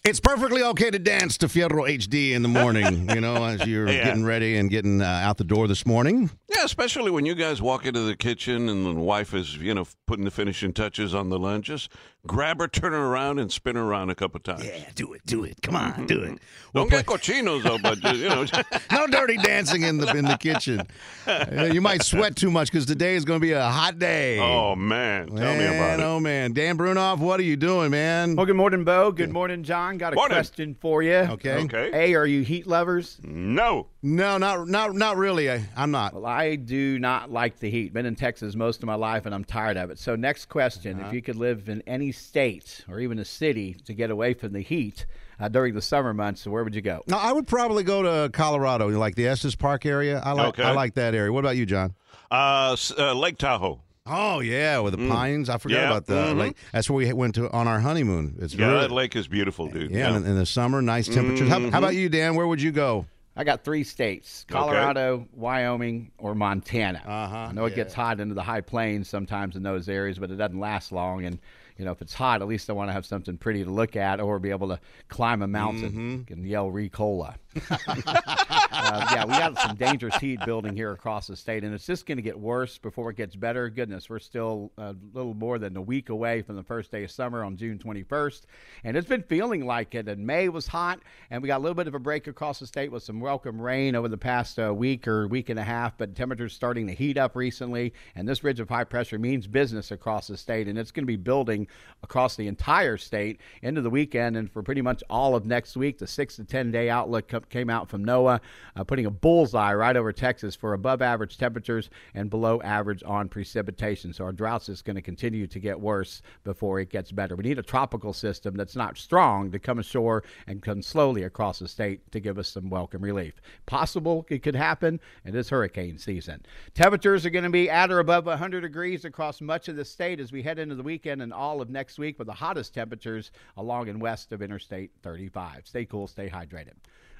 It's 0.08 0.22
perfectly 0.22 0.64
okay 0.64 0.90
to 0.90 1.00
dance 1.00 1.38
to 1.40 1.48
Fierro 1.48 1.86
HD 1.86 2.32
in 2.32 2.42
the 2.42 2.48
morning, 2.48 3.10
you 3.14 3.20
know, 3.20 3.44
as 3.44 3.68
you're 3.68 3.90
Yeah. 3.90 4.06
getting 4.06 4.24
ready 4.24 4.56
and 4.56 4.70
getting 4.70 5.02
uh, 5.02 5.06
out 5.06 5.36
the 5.36 5.44
door 5.44 5.68
this 5.68 5.86
morning. 5.86 6.30
Yeah, 6.48 6.64
especially 6.64 7.12
when 7.12 7.26
you 7.26 7.36
guys 7.36 7.62
walk 7.62 7.86
into 7.86 8.00
the 8.00 8.16
kitchen 8.16 8.70
and 8.70 8.86
the 8.86 8.94
wife 8.94 9.34
is, 9.34 9.58
you 9.58 9.74
know, 9.74 9.86
putting 10.06 10.24
the 10.24 10.32
finishing 10.32 10.72
touches 10.72 11.14
on 11.14 11.28
the 11.30 11.38
lunch. 11.38 11.66
Just 11.66 11.92
grab 12.26 12.62
her, 12.62 12.70
turn 12.70 12.94
her 12.94 13.06
around, 13.06 13.38
and 13.40 13.52
spin 13.52 13.76
her 13.76 13.82
around 13.84 14.10
a 14.10 14.16
couple 14.16 14.38
of 14.38 14.44
times. 14.44 14.64
Yeah, 14.66 14.90
do 14.96 15.12
it, 15.12 15.26
do 15.26 15.44
it. 15.44 15.62
Come 15.62 15.76
on, 15.76 16.08
do 16.08 16.24
it. 16.24 16.40
Don't 16.74 16.90
get 16.90 17.06
cochinos 17.06 17.64
though, 17.64 17.78
but 17.78 18.00
just, 18.00 18.16
you 18.22 18.30
know. 18.30 18.46
No 18.92 19.06
dirty 19.08 19.38
dancing 19.38 19.84
in 19.84 19.98
the 19.98 20.08
in 20.16 20.26
the 20.26 20.38
kitchen. 20.38 20.82
Uh, 21.28 21.70
you 21.72 21.82
might 21.82 22.02
sweat 22.04 22.36
too 22.36 22.50
much 22.50 22.72
because 22.72 22.86
today 22.86 23.16
is 23.16 23.26
going 23.26 23.40
to 23.40 23.46
be 23.46 23.52
a 23.52 23.64
hot 23.70 24.00
day. 24.00 24.40
oh 24.40 24.76
man, 24.76 25.28
tell 25.28 25.36
man, 25.36 25.58
me 25.60 25.66
about 25.78 26.00
it. 26.00 26.04
Oh 26.04 26.20
man, 26.20 26.54
Dan 26.54 26.78
Brounoff, 26.78 27.20
what 27.20 27.40
are 27.40 27.44
you 27.44 27.58
doing, 27.58 27.92
man? 27.92 28.36
Well, 28.36 28.46
good 28.46 28.56
morning, 28.56 28.84
Bo. 28.86 29.12
Good 29.12 29.32
morning, 29.32 29.64
John. 29.64 29.97
Got 29.98 30.14
a 30.14 30.16
Morning. 30.16 30.36
question 30.36 30.76
for 30.80 31.02
you. 31.04 31.14
Okay. 31.16 31.64
Okay. 31.66 31.90
A, 31.94 32.16
are 32.16 32.26
you 32.26 32.42
heat 32.42 32.68
lovers? 32.68 33.20
No. 33.24 33.88
No, 34.02 34.38
not 34.38 34.68
not 34.68 34.94
not 34.96 35.18
really. 35.18 35.52
I, 35.52 35.66
I'm 35.76 35.92
not. 35.92 36.14
Well, 36.14 36.26
I 36.26 36.56
do 36.56 37.00
not 37.00 37.32
like 37.32 37.60
the 37.60 37.70
heat. 37.70 37.94
Been 37.94 38.06
in 38.06 38.16
Texas 38.16 38.56
most 38.56 38.82
of 38.84 38.88
my 38.88 38.96
life, 38.96 39.26
and 39.26 39.34
I'm 39.36 39.44
tired 39.44 39.78
of 39.78 39.90
it. 39.90 40.00
So, 40.00 40.16
next 40.16 40.46
question: 40.46 41.00
Uh-huh. 41.00 41.08
If 41.08 41.14
you 41.14 41.22
could 41.22 41.36
live 41.36 41.68
in 41.70 41.82
any 41.88 42.12
state 42.12 42.86
or 42.90 43.00
even 43.00 43.20
a 43.20 43.26
city 43.26 43.76
to 43.86 43.94
get 43.94 44.12
away 44.12 44.34
from 44.34 44.54
the 44.54 44.62
heat 44.62 45.06
uh, 45.40 45.50
during 45.50 45.74
the 45.74 45.82
summer 45.82 46.14
months, 46.14 46.46
where 46.48 46.64
would 46.64 46.76
you 46.76 46.82
go? 46.82 47.04
No, 47.08 47.18
I 47.18 47.32
would 47.34 47.48
probably 47.48 47.84
go 47.84 48.02
to 48.04 48.30
Colorado, 48.32 48.88
like 48.90 49.16
the 49.16 49.28
Estes 49.28 49.56
Park 49.56 49.86
area. 49.86 50.22
I 50.24 50.32
like 50.34 50.48
Okay. 50.50 50.64
I 50.64 50.72
like 50.72 50.94
that 50.96 51.14
area. 51.16 51.32
What 51.34 51.42
about 51.44 51.58
you, 51.58 51.66
John? 51.66 51.94
Uh, 52.32 52.72
s- 52.74 52.94
uh, 52.98 53.14
Lake 53.14 53.38
Tahoe. 53.38 53.82
Oh 54.10 54.40
yeah, 54.40 54.80
with 54.80 54.98
the 54.98 55.08
pines. 55.10 55.50
I 55.50 55.58
forgot 55.58 55.76
Mm. 55.78 55.80
Yeah, 55.82 55.88
about 55.90 56.06
the 56.06 56.14
mhm. 56.34 56.38
lake. 56.38 56.58
That's 56.72 56.90
where 56.90 56.98
we 56.98 57.12
went 57.14 57.36
to 57.36 57.50
on 57.52 57.68
our 57.68 57.80
honeymoon. 57.80 58.36
It's 58.40 58.54
Yeah, 58.54 58.68
really, 58.68 58.80
that 58.82 58.92
lake 58.92 59.16
is 59.16 59.28
beautiful, 59.28 59.68
dude. 59.68 59.92
yeah, 59.92 60.16
In, 60.16 60.26
in 60.26 60.36
the 60.36 60.46
summer, 60.46 60.82
nice 60.82 61.08
temperatures. 61.08 61.50
How, 61.50 61.60
Mm-hmm. 61.60 61.70
how 61.70 61.80
about 61.80 61.96
you, 61.96 62.08
Dan? 62.10 62.36
Where 62.36 62.48
would 62.48 62.62
you 62.62 62.72
go? 62.72 63.06
I 63.36 63.44
got 63.44 63.64
three 63.64 63.84
states: 63.84 64.46
Colorado, 64.50 65.28
Wyoming, 65.34 66.12
or 66.18 66.34
Montana. 66.34 67.04
Uh-huh, 67.06 67.36
I 67.50 67.52
know 67.52 67.66
it 67.66 67.76
gets 67.76 67.94
hot 67.94 68.20
into 68.20 68.34
the 68.34 68.42
high 68.42 68.62
plains 68.62 69.08
sometimes 69.10 69.56
in 69.56 69.62
those 69.62 69.88
areas, 69.90 70.18
but 70.18 70.32
it 70.32 70.38
doesn't 70.38 70.60
last 70.60 70.92
long. 70.92 71.24
And 71.24 71.38
you 71.78 71.86
know, 71.86 71.92
if 71.92 72.02
it's 72.02 72.16
hot, 72.16 72.42
at 72.42 72.48
least 72.48 72.68
I 72.72 72.74
want 72.74 72.90
to 72.90 72.94
have 72.94 73.06
something 73.06 73.38
pretty 73.38 73.64
to 73.64 73.70
look 73.70 73.96
at 73.96 74.20
or 74.20 74.40
be 74.40 74.50
able 74.50 74.70
to 74.70 74.80
climb 75.10 75.44
a 75.44 75.48
mountain 75.48 75.92
Mm-hmm. 76.28 76.34
and 76.34 76.48
yell 76.48 76.72
Ricola. 76.72 77.36
uh, 77.70 79.08
yeah, 79.14 79.26
we 79.26 79.27
got 79.54 79.62
some 79.68 79.76
dangerous 79.76 80.16
heat 80.18 80.40
building 80.46 80.76
here 80.76 80.92
across 80.92 81.28
the 81.28 81.36
state, 81.36 81.64
and 81.64 81.74
it's 81.74 81.86
just 81.86 82.06
going 82.06 82.18
to 82.18 82.22
get 82.22 82.40
worse 82.40 82.78
before 82.78 83.10
it 83.12 83.18
gets 83.18 83.36
better. 83.36 83.70
Goodness, 83.70 84.10
we're 84.10 84.20
still 84.20 84.72
a 84.78 84.96
little 85.14 85.34
more 85.34 85.60
than 85.60 85.76
a 85.78 85.82
week 85.82 86.10
away 86.10 86.42
from 86.42 86.56
the 86.56 86.64
first 86.64 86.92
day 86.92 87.04
of 87.04 87.12
summer 87.12 87.44
on 87.44 87.56
June 87.58 87.78
21st, 87.78 88.42
and 88.84 88.98
it's 88.98 89.08
been 89.08 89.24
feeling 89.24 89.66
like 89.66 89.96
it. 89.96 90.08
And 90.08 90.26
May 90.26 90.50
was 90.50 90.68
hot, 90.68 91.00
and 91.30 91.42
we 91.42 91.48
got 91.48 91.58
a 91.58 91.64
little 91.64 91.76
bit 91.76 91.88
of 91.88 91.96
a 91.96 92.00
break 92.00 92.28
across 92.28 92.60
the 92.60 92.68
state 92.68 92.92
with 92.92 93.04
some 93.04 93.20
welcome 93.20 93.62
rain 93.62 93.96
over 93.96 94.08
the 94.08 94.18
past 94.18 94.60
uh, 94.60 94.74
week 94.74 95.08
or 95.08 95.28
week 95.28 95.50
and 95.50 95.60
a 95.60 95.64
half. 95.64 95.98
But 95.98 96.16
temperatures 96.16 96.54
starting 96.54 96.88
to 96.88 96.94
heat 96.94 97.18
up 97.18 97.36
recently, 97.36 97.94
and 98.16 98.28
this 98.28 98.44
ridge 98.44 98.60
of 98.60 98.70
high 98.70 98.84
pressure 98.84 99.20
means 99.20 99.48
business 99.48 99.92
across 99.92 100.28
the 100.28 100.38
state, 100.38 100.68
and 100.68 100.78
it's 100.78 100.92
going 100.92 101.04
to 101.04 101.08
be 101.08 101.16
building 101.16 101.68
across 102.04 102.36
the 102.36 102.48
entire 102.48 102.98
state 102.98 103.40
into 103.62 103.82
the 103.82 103.90
weekend 103.90 104.38
and 104.38 104.52
for 104.52 104.64
pretty 104.64 104.82
much 104.82 105.04
all 105.10 105.36
of 105.36 105.46
next 105.46 105.78
week. 105.78 105.98
The 105.98 106.08
six 106.08 106.36
to 106.38 106.44
ten 106.44 106.72
day 106.72 106.90
outlook 106.90 107.32
came 107.50 107.70
out 107.70 107.90
from 107.90 108.06
NOAA, 108.06 108.40
uh, 108.76 108.84
putting 108.84 109.06
a 109.06 109.12
bullseye 109.38 109.72
right 109.72 109.96
over 109.96 110.12
Texas 110.12 110.56
for 110.56 110.74
above 110.74 111.00
average 111.00 111.38
temperatures 111.38 111.92
and 112.16 112.28
below 112.28 112.60
average 112.64 113.04
on 113.06 113.30
precipitation. 113.30 114.12
So 114.12 114.24
our 114.24 114.32
droughts 114.32 114.68
is 114.68 114.82
going 114.82 114.96
to 114.96 115.02
continue 115.04 115.46
to 115.46 115.60
get 115.60 115.80
worse 115.80 116.24
before 116.44 116.80
it 116.80 116.90
gets 116.90 117.12
better. 117.12 117.36
We 117.36 117.44
need 117.44 117.60
a 117.60 117.64
tropical 117.64 118.14
system 118.14 118.58
that's 118.58 118.76
not 118.76 118.98
strong 118.98 119.52
to 119.52 119.60
come 119.60 119.78
ashore 119.78 120.24
and 120.48 120.64
come 120.64 120.82
slowly 120.82 121.22
across 121.22 121.60
the 121.60 121.68
state 121.68 122.12
to 122.14 122.20
give 122.20 122.40
us 122.40 122.48
some 122.48 122.72
welcome 122.72 123.04
relief. 123.04 123.40
Possible 123.68 124.26
it 124.28 124.42
could 124.42 124.56
happen 124.56 125.00
in 125.24 125.34
this 125.34 125.50
hurricane 125.50 126.00
season. 126.00 126.44
Temperatures 126.74 127.24
are 127.24 127.30
going 127.30 127.44
to 127.44 127.52
be 127.52 127.70
at 127.70 127.92
or 127.92 128.00
above 128.00 128.26
100 128.26 128.62
degrees 128.62 129.06
across 129.06 129.40
much 129.40 129.68
of 129.68 129.76
the 129.76 129.86
state 129.86 130.20
as 130.20 130.32
we 130.32 130.42
head 130.42 130.58
into 130.58 130.74
the 130.74 130.82
weekend 130.82 131.22
and 131.22 131.32
all 131.32 131.62
of 131.62 131.70
next 131.70 132.00
week 132.00 132.18
with 132.18 132.26
the 132.26 132.34
hottest 132.34 132.74
temperatures 132.74 133.30
along 133.56 133.88
and 133.88 134.02
west 134.02 134.32
of 134.32 134.42
Interstate 134.42 134.90
35. 135.04 135.68
Stay 135.68 135.86
cool, 135.86 136.08
stay 136.08 136.28
hydrated. 136.28 136.74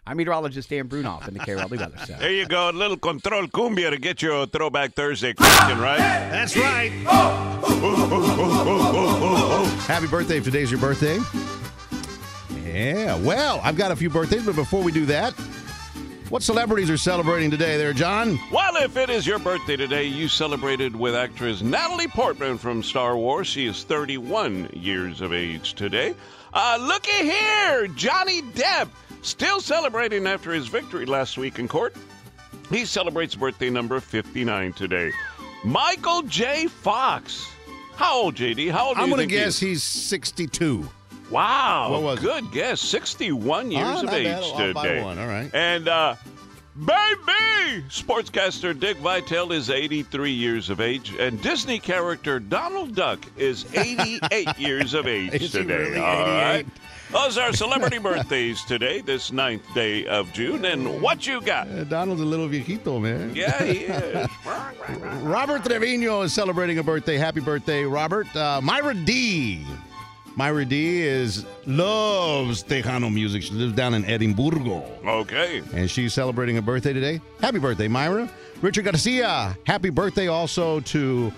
I'm 0.08 0.16
meteorologist 0.16 0.70
Dan 0.70 0.88
Brounoff 0.88 1.28
in 1.28 1.34
the 1.34 1.42
KRLD 1.42 1.72
Weather 1.72 1.98
Center. 2.06 2.20
There 2.22 2.32
you 2.32 2.48
go, 2.48 2.70
a 2.70 2.72
little 2.72 2.96
control 2.96 3.46
cumbia 3.48 3.90
to 3.90 3.98
get 3.98 4.22
your 4.22 4.46
Throwback 4.46 4.94
Thursday 4.94 5.34
question, 5.34 5.80
right? 5.80 5.98
That's 5.98 6.56
right. 6.56 6.92
Happy 9.88 10.08
birthday 10.08 10.38
if 10.38 10.46
today's 10.46 10.72
your 10.72 10.80
birthday. 10.80 11.20
Yeah, 12.64 13.18
well, 13.20 13.60
I've 13.64 13.76
got 13.76 13.92
a 13.92 13.96
few 13.98 14.10
birthdays, 14.10 14.46
but 14.46 14.56
before 14.56 14.82
we 14.82 14.94
do 14.94 15.06
that, 15.08 15.34
what 16.30 16.42
celebrities 16.42 16.90
are 16.90 16.98
celebrating 16.98 17.52
today 17.52 17.78
there, 17.78 17.92
John? 17.94 18.40
Well, 18.52 18.78
if 18.78 18.96
it 18.96 19.10
is 19.10 19.28
your 19.28 19.40
birthday 19.40 19.76
today, 19.76 20.06
you 20.06 20.30
celebrated 20.30 20.96
with 20.96 21.16
actress 21.16 21.62
Natalie 21.62 22.08
Portman 22.08 22.58
from 22.58 22.82
Star 22.84 23.18
Wars. 23.18 23.48
She 23.48 23.66
is 23.66 23.84
31 23.84 24.70
years 24.74 25.20
of 25.22 25.34
age 25.34 25.74
today. 25.74 26.16
Uh, 26.54 26.78
looky 26.82 27.12
here, 27.30 27.88
Johnny 27.88 28.42
Depp, 28.42 28.90
still 29.28 29.60
celebrating 29.60 30.26
after 30.28 30.52
his 30.54 30.68
victory 30.68 31.06
last 31.06 31.38
week 31.38 31.60
in 31.60 31.68
court. 31.68 31.96
He 32.70 32.86
celebrates 32.86 33.36
birthday 33.36 33.70
number 33.70 34.00
59 34.00 34.74
today. 34.74 35.12
Michael 35.64 36.22
J. 36.24 36.68
Fox. 36.68 37.48
How 37.96 38.16
old, 38.16 38.36
JD? 38.36 38.72
How 38.72 38.90
old 38.90 38.98
I'm 38.98 39.10
going 39.10 39.12
to 39.14 39.18
think 39.24 39.32
he 39.32 39.38
guess 39.38 39.60
he's 39.60 39.84
62. 39.84 40.88
Wow. 41.32 41.92
What 41.92 42.02
was 42.04 42.20
it? 42.20 42.22
good 42.24 42.52
guess. 42.52 42.80
61 42.82 43.72
years 43.72 43.84
Ah, 43.86 44.04
of 44.04 44.14
age 44.14 44.26
bad. 44.54 44.76
Today. 44.76 45.02
All 45.02 45.16
right. 45.16 45.50
And 45.54 45.88
uh 45.88 46.16
baby, 46.78 47.84
sportscaster 47.90 48.80
Dick 48.80 48.98
Vitale 48.98 49.52
is 49.52 49.70
83 49.70 50.32
years 50.32 50.70
of 50.70 50.80
age, 50.80 51.14
and 51.20 51.42
Disney 51.42 51.80
character 51.80 52.40
Donald 52.40 52.96
Duck 52.96 53.20
is 53.36 53.66
88 53.74 54.48
years 54.60 54.94
of 54.94 55.08
age 55.08 55.52
today. 55.52 55.76
really 55.78 56.00
All 56.00 56.24
right. 56.26 56.66
88? 57.10 57.12
Those 57.12 57.38
are 57.38 57.54
celebrity 57.54 57.98
birthdays 57.98 58.64
today, 58.64 59.02
this 59.02 59.32
ninth 59.32 59.64
day 59.74 60.06
of 60.08 60.32
June. 60.34 60.66
And 60.66 61.02
what 61.02 61.26
you 61.26 61.42
got? 61.42 61.68
Uh, 61.68 61.84
Donald's 61.84 62.22
a 62.22 62.26
little 62.26 62.48
viejito, 62.48 63.02
man. 63.02 63.36
Yeah, 63.36 63.64
he 63.64 63.80
is. 63.86 64.28
Robert 65.24 65.64
Trevino 65.64 66.22
is 66.22 66.34
celebrating 66.34 66.78
a 66.80 66.84
birthday. 66.84 67.18
Happy 67.18 67.40
birthday, 67.40 67.84
Robert. 67.84 68.34
Uh, 68.36 68.62
Myra 68.62 68.94
D. 68.94 69.66
Myra 70.36 70.66
D 70.66 71.02
is 71.02 71.46
loves 71.66 72.64
Tejano 72.64 73.12
music. 73.12 73.42
She 73.42 73.54
lives 73.54 73.74
down 73.74 73.96
in 73.96 74.04
Edimburgo. 74.04 74.84
okay. 75.04 75.64
and 75.74 75.90
she's 75.90 76.14
celebrating 76.14 76.58
a 76.58 76.62
birthday 76.62 76.94
today. 76.94 77.20
Happy 77.42 77.58
birthday, 77.58 77.88
Myra. 77.88 78.30
Richard 78.62 78.86
Garcia, 78.86 79.58
happy 79.66 79.90
birthday 79.90 80.28
also 80.28 80.80
to 80.82 81.32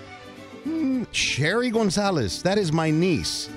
hmm, 0.64 1.04
Sherry 1.12 1.70
Gonzalez. 1.70 2.44
That 2.44 2.58
is 2.58 2.72
my 2.74 2.92
niece. 2.92 3.50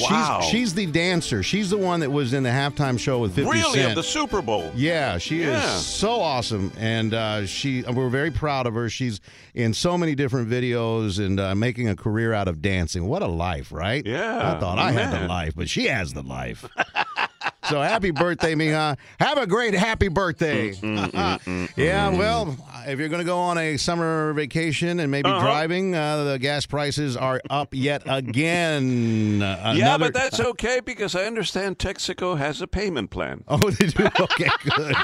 Wow. 0.00 0.40
She's, 0.42 0.50
she's 0.50 0.74
the 0.74 0.86
dancer. 0.86 1.42
She's 1.42 1.70
the 1.70 1.76
one 1.78 2.00
that 2.00 2.10
was 2.10 2.32
in 2.32 2.42
the 2.42 2.48
halftime 2.50 2.98
show 2.98 3.18
with 3.20 3.34
50 3.34 3.50
Really, 3.50 3.78
Cent. 3.78 3.90
of 3.90 3.94
the 3.96 4.02
Super 4.02 4.40
Bowl. 4.42 4.70
Yeah, 4.74 5.18
she 5.18 5.42
Yeah. 5.42 5.76
is 5.76 5.86
so 5.86 6.20
awesome, 6.20 6.72
and 6.78 7.12
uh, 7.14 7.46
she 7.46 7.82
we're 7.82 8.08
very 8.08 8.30
proud 8.30 8.66
of 8.66 8.74
her. 8.74 8.88
She's 8.88 9.20
in 9.54 9.74
so 9.74 9.96
many 9.98 10.14
different 10.14 10.48
videos 10.48 11.24
and 11.24 11.38
uh, 11.38 11.54
making 11.54 11.88
a 11.88 11.96
career 11.96 12.32
out 12.32 12.48
of 12.48 12.60
dancing. 12.62 13.06
What 13.06 13.22
a 13.22 13.26
life, 13.28 13.70
right? 13.72 14.04
Yeah, 14.06 14.54
I 14.54 14.58
thought 14.58 14.78
I 14.78 14.92
had 14.92 15.22
the 15.22 15.28
life, 15.28 15.54
but 15.56 15.68
she 15.68 15.86
has 15.86 16.12
the 16.12 16.22
life. 16.22 16.64
so 17.68 17.80
happy 17.80 18.10
birthday, 18.10 18.54
Mija! 18.54 18.96
Have 19.20 19.38
a 19.38 19.46
great 19.46 19.74
happy 19.74 20.08
birthday. 20.08 20.72
Mm, 20.72 21.68
yeah, 21.76 22.08
well, 22.10 22.56
if 22.86 22.98
you're 22.98 23.08
going 23.08 23.20
to 23.20 23.26
go 23.26 23.38
on 23.38 23.58
a 23.58 23.76
summer 23.76 24.32
vacation 24.34 25.00
and 25.00 25.10
maybe 25.10 25.28
Uh-huh. 25.30 25.40
driving, 25.40 25.94
uh, 25.94 26.24
the 26.24 26.38
gas 26.38 26.66
prices 26.66 27.16
are 27.16 27.40
up 27.50 27.68
yet 27.72 28.02
again. 28.06 29.42
Uh, 29.42 29.74
Yeah, 29.76 29.96
but 29.98 30.12
that's 30.14 30.40
okay 30.40 30.80
because 30.84 31.14
I 31.14 31.24
understand 31.24 31.78
Texaco 31.78 32.36
has 32.38 32.60
a 32.60 32.66
payment 32.66 33.10
plan. 33.10 33.44
Oh, 33.48 33.58
they 33.70 33.86
do. 33.86 34.06
Okay, 34.20 34.50
good. 34.76 34.96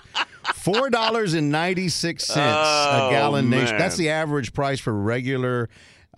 Four 0.54 0.90
dollars 0.90 1.34
and 1.34 1.50
ninety 1.50 1.88
six 1.88 2.24
cents 2.26 2.58
Oh, 2.60 3.08
a 3.08 3.10
gallon. 3.10 3.48
Nation. 3.50 3.78
That's 3.78 3.96
the 3.96 4.10
average 4.10 4.52
price 4.52 4.80
for 4.80 4.92
regular, 4.92 5.68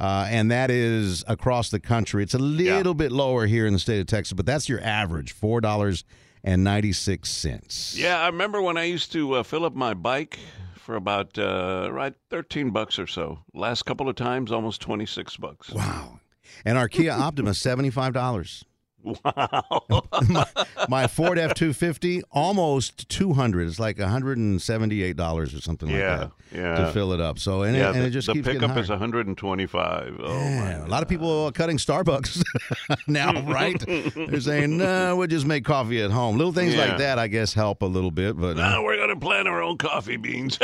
uh, 0.00 0.26
and 0.28 0.50
that 0.50 0.70
is 0.70 1.24
across 1.26 1.70
the 1.70 1.80
country. 1.80 2.22
It's 2.22 2.34
a 2.34 2.38
little 2.38 2.94
bit 2.94 3.12
lower 3.12 3.46
here 3.46 3.66
in 3.66 3.72
the 3.72 3.78
state 3.78 4.00
of 4.00 4.06
Texas, 4.06 4.32
but 4.32 4.46
that's 4.46 4.68
your 4.68 4.80
average. 4.80 5.32
Four 5.32 5.60
dollars 5.60 6.04
and 6.42 6.64
ninety 6.64 6.92
six 6.92 7.30
cents. 7.30 7.96
Yeah, 7.96 8.20
I 8.20 8.26
remember 8.26 8.60
when 8.60 8.76
I 8.76 8.84
used 8.84 9.12
to 9.12 9.34
uh, 9.34 9.42
fill 9.42 9.64
up 9.64 9.74
my 9.74 9.94
bike 9.94 10.38
for 10.76 10.96
about 10.96 11.38
uh, 11.38 11.88
right 11.92 12.14
thirteen 12.30 12.70
bucks 12.70 12.98
or 12.98 13.06
so. 13.06 13.38
Last 13.54 13.84
couple 13.84 14.08
of 14.08 14.16
times, 14.16 14.50
almost 14.50 14.80
twenty 14.80 15.06
six 15.06 15.36
bucks. 15.36 15.70
Wow. 15.70 16.20
And 16.64 16.78
our 16.78 16.88
Kia 16.88 17.12
Optima 17.12 17.54
seventy 17.54 17.90
five 17.90 18.12
dollars. 18.12 18.64
Wow. 19.04 19.64
my, 20.28 20.46
my 20.88 21.06
Ford 21.06 21.38
F 21.38 21.54
two 21.54 21.72
fifty 21.72 22.22
almost 22.30 23.08
two 23.08 23.32
hundred. 23.32 23.68
It's 23.68 23.80
like 23.80 23.98
one 23.98 24.08
hundred 24.08 24.38
and 24.38 24.60
seventy 24.62 25.02
eight 25.02 25.16
dollars 25.16 25.54
or 25.54 25.60
something 25.60 25.88
Yeah, 25.88 26.18
like 26.18 26.30
that 26.50 26.56
yeah. 26.58 26.74
to 26.86 26.92
fill 26.92 27.12
it 27.12 27.20
up. 27.20 27.38
So 27.38 27.62
and, 27.62 27.76
yeah, 27.76 27.90
it, 27.90 27.94
and 27.96 28.02
the, 28.02 28.06
it 28.06 28.10
just 28.10 28.26
the 28.28 28.34
keeps 28.34 28.46
getting 28.46 28.60
pickup 28.60 28.74
higher. 28.74 28.82
is 28.84 28.88
one 28.90 28.98
hundred 28.98 29.26
and 29.26 29.36
twenty 29.36 29.66
five. 29.66 30.16
Oh 30.22 30.32
Yeah, 30.32 30.84
a 30.84 30.88
lot 30.88 31.02
of 31.02 31.08
people 31.08 31.46
are 31.46 31.52
cutting 31.52 31.78
Starbucks 31.78 32.42
now, 33.08 33.42
right? 33.52 33.82
They're 33.86 34.40
saying, 34.40 34.76
"No, 34.78 35.16
we'll 35.16 35.26
just 35.26 35.46
make 35.46 35.64
coffee 35.64 36.00
at 36.02 36.10
home." 36.10 36.36
Little 36.36 36.52
things 36.52 36.74
Yeah. 36.74 36.86
like 36.86 36.98
that, 36.98 37.18
I 37.18 37.26
guess, 37.26 37.52
help 37.54 37.82
a 37.82 37.86
little 37.86 38.10
bit. 38.12 38.36
But 38.38 38.56
uh, 38.56 38.60
Now 38.70 38.84
we're 38.84 38.96
gonna 38.98 39.18
plant 39.18 39.48
our 39.48 39.62
own 39.62 39.78
coffee 39.78 40.16
beans. 40.16 40.58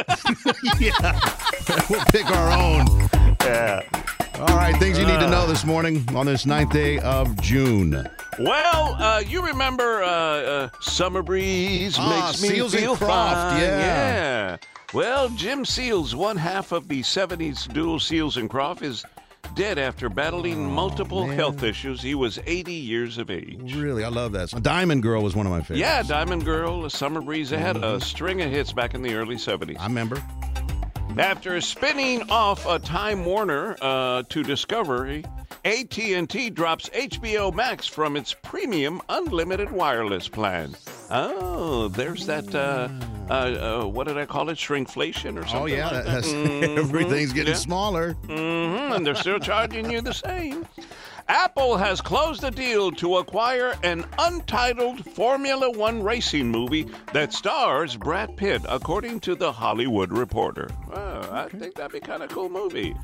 Yeah. 0.79 0.93
we'll 1.91 2.05
pick 2.13 2.27
our 2.31 2.53
own. 2.53 3.09
yeah. 3.43 3.83
All 4.39 4.47
right, 4.57 4.75
things 4.77 4.99
you 4.99 5.05
need 5.07 5.19
to 5.19 5.29
know 5.29 5.47
this 5.49 5.65
morning 5.65 6.05
on 6.15 6.27
this 6.27 6.47
ninth 6.47 6.71
day 6.73 6.99
of 7.01 7.41
June. 7.41 8.09
Well, 8.39 8.95
uh, 8.95 9.21
you 9.27 9.45
remember 9.45 10.03
uh, 10.05 10.07
uh, 10.09 10.69
Summer 10.81 11.23
Breeze 11.23 11.97
Ah, 11.99 12.27
makes 12.29 12.41
me 12.43 12.49
Seals 12.51 12.73
and 12.75 12.83
feel 12.83 12.97
Crofts, 12.97 13.53
fine. 13.53 13.61
yeah. 13.61 13.79
yeah. 13.81 14.57
Well, 14.95 15.29
Jim 15.31 15.65
Seals, 15.65 16.15
one 16.15 16.37
half 16.37 16.71
of 16.71 16.87
the 16.87 17.01
'70s 17.03 17.73
duo 17.73 17.99
Seals 17.99 18.37
and 18.37 18.49
Crofts, 18.49 18.83
is 18.83 19.05
dead 19.57 19.77
after 19.77 20.09
battling 20.09 20.71
multiple 20.73 21.19
Oh, 21.21 21.27
man. 21.27 21.37
health 21.37 21.65
issues. 21.65 22.01
He 22.01 22.15
was 22.15 22.39
80 22.47 22.73
years 22.73 23.19
of 23.19 23.31
age. 23.31 23.75
Really, 23.75 24.05
I 24.05 24.09
love 24.09 24.31
that. 24.33 24.51
song. 24.51 24.63
Diamond 24.63 25.03
Girl 25.03 25.21
was 25.23 25.35
one 25.35 25.47
of 25.47 25.51
my 25.53 25.61
favorites. 25.63 25.81
Yeah, 25.81 26.03
Diamond 26.05 26.45
Girl, 26.45 26.89
Summer 26.91 27.21
Breeze. 27.21 27.51
They 27.51 27.59
had 27.59 27.77
a 27.77 28.01
string 28.01 28.41
of 28.41 28.51
hits 28.53 28.73
back 28.73 28.95
in 28.95 29.03
the 29.03 29.15
early 29.15 29.35
70s. 29.37 29.77
I 29.81 29.87
remember. 29.87 30.23
After 31.17 31.61
spinning 31.61 32.23
off 32.31 32.65
a 32.67 32.79
Time 32.79 33.25
Warner 33.25 33.77
uh, 33.83 34.23
to 34.29 34.43
Discovery, 34.45 35.25
AT&T 35.65 36.51
drops 36.51 36.89
HBO 36.91 37.53
Max 37.53 37.87
from 37.89 38.17
its 38.17 38.35
premium 38.43 39.03
unlimited 39.09 39.71
wireless 39.73 40.29
plan. 40.29 40.77
Oh, 41.11 41.89
there's 41.89 42.27
that. 42.27 42.55
Uh, 42.55 42.89
uh, 43.29 43.33
uh, 43.83 43.87
what 43.87 44.07
did 44.07 44.17
I 44.17 44.27
call 44.27 44.49
it? 44.49 44.59
Shrinkflation 44.59 45.37
or 45.37 45.47
something? 45.47 45.57
Oh 45.63 45.67
yeah, 45.67 45.91
like 45.91 46.05
that, 46.05 46.23
Mhm. 46.25 46.79
everything's 46.79 47.33
getting 47.33 47.55
Yeah. 47.55 47.59
smaller. 47.59 48.13
hmm 48.13 48.33
and 48.93 49.05
they're 49.05 49.15
still 49.17 49.39
charging 49.41 49.91
you 49.91 50.01
the 50.01 50.15
same. 50.15 50.67
Apple 51.29 51.77
has 51.77 52.01
closed 52.01 52.43
a 52.43 52.51
deal 52.51 52.91
to 52.93 53.19
acquire 53.19 53.75
an 53.83 54.07
untitled 54.19 55.05
Formula 55.05 55.71
One 55.71 56.03
racing 56.03 56.49
movie 56.49 56.87
that 57.13 57.35
stars 57.35 57.97
Brad 57.97 58.35
Pitt, 58.35 58.63
according 58.67 59.21
to 59.21 59.35
The 59.35 59.53
Hollywood 59.53 60.11
Reporter. 60.11 60.71
Well, 60.89 61.29
I 61.31 61.49
think 61.49 61.75
that'd 61.75 61.93
be 61.93 62.01
kind 62.01 62.23
of 62.23 62.31
cool 62.31 62.49
movie. 62.49 62.97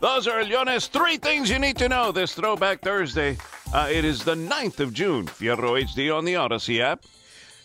Those 0.00 0.28
are 0.28 0.42
Leones 0.42 0.88
three 0.88 1.16
things 1.16 1.48
you 1.48 1.58
need 1.58 1.78
to 1.78 1.88
know 1.88 2.12
this 2.12 2.34
Throwback 2.34 2.82
Thursday. 2.82 3.38
Uh, 3.72 3.88
it 3.90 4.04
is 4.04 4.24
the 4.24 4.34
9th 4.34 4.80
of 4.80 4.92
June. 4.92 5.24
Fierro 5.26 5.82
HD 5.82 6.14
on 6.14 6.26
the 6.26 6.34
Audacy 6.34 6.80
app. 6.80 7.04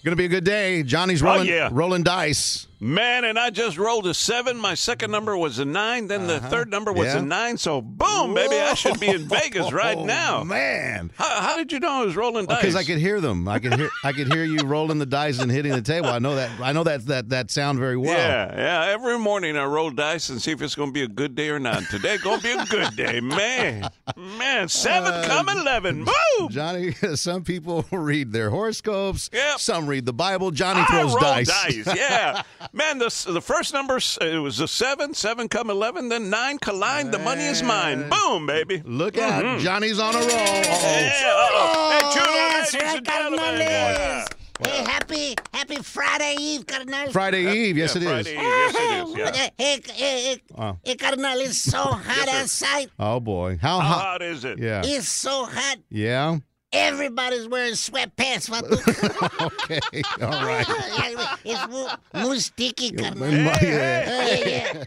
Gonna 0.05 0.15
be 0.15 0.25
a 0.25 0.29
good 0.29 0.43
day. 0.45 0.83
Johnny's 0.83 1.21
rolling, 1.23 1.47
yeah. 1.47 1.67
rolling 1.71 2.03
dice. 2.03 2.67
Man, 2.79 3.23
and 3.23 3.39
I 3.39 3.51
just 3.51 3.77
rolled 3.77 4.05
a 4.05 4.13
seven. 4.13 4.57
My 4.57 4.73
second 4.73 5.09
number 5.11 5.37
was 5.37 5.59
a 5.59 5.65
nine. 5.65 6.07
Then 6.07 6.27
the 6.27 6.39
third 6.39 6.69
number 6.69 6.91
was 6.91 7.07
Uh-huh. 7.07 7.17
Yeah. 7.19 7.23
a 7.23 7.25
nine. 7.25 7.57
So, 7.57 7.81
boom, 7.81 8.33
baby, 8.33 8.55
I 8.57 8.73
should 8.73 8.99
be 8.99 9.07
in 9.07 9.27
Vegas 9.29 9.71
right 9.71 9.97
now. 10.05 10.43
man. 10.43 11.11
How, 11.15 11.41
how 11.41 11.57
did 11.57 11.71
you 11.71 11.79
know 11.79 11.89
I 12.01 12.05
was 12.05 12.15
rolling 12.15 12.45
dice? 12.47 12.59
Because 12.59 12.75
I 12.75 12.83
could 12.83 12.97
hear 12.97 13.21
them. 13.21 13.47
I 13.47 13.59
could 13.59 13.75
hear. 13.75 13.89
I 14.03 14.11
could 14.11 14.31
hear 14.31 14.43
you 14.43 14.59
rolling 14.65 14.99
the 14.99 15.05
dice 15.05 15.39
and 15.39 15.49
hitting 15.49 15.71
the 15.71 15.81
table. 15.81 16.09
I 16.09 16.19
know 16.19 16.35
that. 16.35 16.51
I 16.59 16.73
know 16.73 16.83
that 16.83 17.05
that 17.07 17.29
that 17.29 17.49
sound 17.51 17.79
very 17.79 17.97
well. 17.97 18.09
Yeah, 18.17 18.53
yeah. 18.57 18.91
Every 18.93 19.17
morning 19.19 19.55
I 19.57 19.63
roll 19.65 19.89
dice 19.91 20.29
and 20.29 20.41
see 20.41 20.51
if 20.51 20.61
it's 20.61 20.75
going 20.75 20.89
to 20.89 20.93
be 20.93 21.03
a 21.03 21.07
good 21.07 21.33
day 21.35 21.49
or 21.49 21.59
not. 21.59 21.83
Today 21.89 22.17
going 22.17 22.39
to 22.41 22.43
be 22.43 22.51
a 22.53 22.65
good 22.65 22.95
day, 22.95 23.19
man. 23.21 23.89
Man, 24.17 24.67
seven, 24.67 25.13
Uh, 25.13 25.23
come 25.27 25.49
eleven, 25.49 26.03
Boom, 26.05 26.49
Jonny, 26.49 26.91
some 27.15 27.43
people 27.43 27.85
read 27.91 28.31
their 28.33 28.49
horoscopes. 28.49 29.29
Yep. 29.33 29.59
Some 29.59 29.87
read 29.87 30.05
the 30.05 30.13
Bible. 30.13 30.51
Jonny 30.51 30.81
I 30.81 30.85
throws 30.85 31.11
roll 31.13 31.21
dice. 31.21 31.85
Yeah, 31.87 32.41
man. 32.73 32.97
The 32.99 33.25
the 33.29 33.41
first 33.41 33.73
number 33.73 33.95
uh, 33.95 34.25
it 34.25 34.39
was 34.39 34.59
a 34.59 34.67
seven. 34.67 35.13
Seven 35.13 35.47
come 35.49 35.69
eleven. 35.69 36.09
Then 36.09 36.29
nine 36.29 36.57
collide. 36.59 37.11
The 37.11 37.19
money 37.19 37.45
is 37.45 37.61
mine. 37.63 38.09
Boom, 38.09 38.45
baby. 38.45 38.81
Look 38.85 39.17
out, 39.17 39.43
mm-hmm. 39.43 39.65
Jonny's 39.65 39.99
on 39.99 40.15
a 40.15 40.19
roll. 40.19 40.27
Uh-oh. 40.27 40.31
Yeah, 40.31 41.23
uh-oh. 41.25 41.51
Oh, 41.55 41.91
hey, 41.91 42.19
Chulo, 42.19 42.35
Yes, 42.35 42.73
ladies 42.73 42.87
right, 42.87 42.97
and 42.97 43.05
gentlemen. 43.05 43.39
Cardenales. 43.39 43.59
Yeah. 43.59 44.25
Hey, 44.63 44.83
happy, 44.89 45.35
happy 45.53 45.75
Friday 45.77 46.35
Eve, 46.39 46.65
Cardenal. 46.65 47.11
Friday 47.11 47.57
Eve, 47.57 47.75
yes 47.77 47.93
Yeah, 47.93 48.01
it 48.01 48.03
is. 48.05 48.09
Friday 48.09 48.37
Eve, 48.37 48.41
Yes, 48.41 48.75
it 48.75 49.09
is. 49.09 49.17
Yeah. 49.17 49.49
Hey, 49.57 49.81
hey, 49.91 50.23
hey, 50.23 50.41
Oh. 50.57 50.77
hey, 50.81 50.95
Cardenal, 50.95 51.37
it's 51.41 51.57
so 51.57 51.79
hot 51.79 52.27
outside. 52.29 52.89
Oh 52.97 53.19
boy, 53.19 53.57
how 53.61 53.79
How 53.81 53.87
hot? 53.87 54.01
hot 54.03 54.21
is 54.21 54.45
it? 54.45 54.57
Yeah, 54.59 54.81
It's 54.85 55.09
so 55.09 55.45
hot. 55.45 55.77
yeah. 55.89 56.37
Everybody's 56.73 57.47
wearing 57.47 57.73
sweatpants. 57.73 58.49
Okay, 59.65 59.79
all 60.21 60.29
right. 60.45 60.65
it's 61.45 61.67
muy, 61.67 61.87
muy 62.13 62.39
sticky, 62.39 62.91
Cardenal. 62.91 63.31
Yeah. 63.31 63.61
Yeah, 63.61 64.35
yeah. 64.45 64.83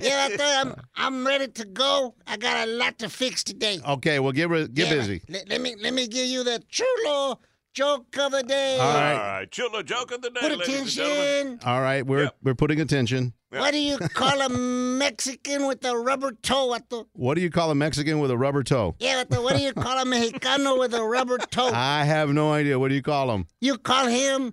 Yeah, 0.00 0.28
Vato, 0.28 0.60
I'm, 0.66 0.74
I'm 0.96 1.26
ready 1.26 1.48
to 1.48 1.64
go. 1.64 2.14
I 2.26 2.36
got 2.36 2.66
a 2.66 2.70
lot 2.70 2.98
to 3.00 3.08
fix 3.08 3.44
today. 3.44 3.78
Okay, 3.86 4.18
well 4.18 4.32
get 4.32 4.48
re- 4.48 4.68
get 4.68 4.88
Yeah, 4.88 4.94
busy. 4.94 5.22
Let, 5.28 5.48
let 5.48 5.60
me 5.60 5.76
let 5.80 5.92
me 5.94 6.06
give 6.08 6.26
you 6.26 6.42
the 6.44 6.62
chulo 6.68 7.40
joke 7.74 8.16
of 8.18 8.32
the 8.32 8.42
day. 8.42 8.78
All 8.80 8.86
All 8.88 8.94
right. 8.94 9.38
right, 9.38 9.50
Chulo 9.50 9.82
joke 9.82 10.12
of 10.12 10.22
the 10.22 10.30
day, 10.30 10.40
Put 10.40 10.58
ladies 10.58 10.78
and 10.78 10.88
gentlemen. 10.88 11.24
attention. 11.24 11.60
All 11.68 11.80
right, 11.82 12.06
we're 12.06 12.22
Yep. 12.24 12.36
we're 12.42 12.54
putting 12.54 12.80
attention. 12.80 13.32
What 13.58 13.72
do 13.72 13.78
you 13.78 13.98
call 13.98 14.40
a 14.42 14.48
Mexican 14.48 15.66
with 15.66 15.84
a 15.84 15.96
rubber 15.96 16.32
toe? 16.42 16.68
Vato? 16.76 17.06
What 17.12 17.34
do 17.34 17.40
you 17.40 17.50
call 17.50 17.70
a 17.70 17.74
Mexican 17.74 18.18
with 18.20 18.30
a 18.30 18.36
rubber 18.36 18.62
toe? 18.62 18.94
Yeah, 18.98 19.22
vato, 19.24 19.42
what 19.42 19.56
do 19.56 19.62
you 19.62 19.72
call 19.72 19.98
a 19.98 20.04
Mexicano 20.06 20.78
with 20.78 20.94
a 20.94 21.02
rubber 21.02 21.38
toe? 21.38 21.70
I 21.72 22.04
have 22.04 22.30
no 22.30 22.52
idea. 22.52 22.78
What 22.78 22.88
do 22.88 22.94
you 22.94 23.02
call 23.02 23.30
him? 23.30 23.46
You 23.60 23.78
call 23.78 24.06
him 24.06 24.52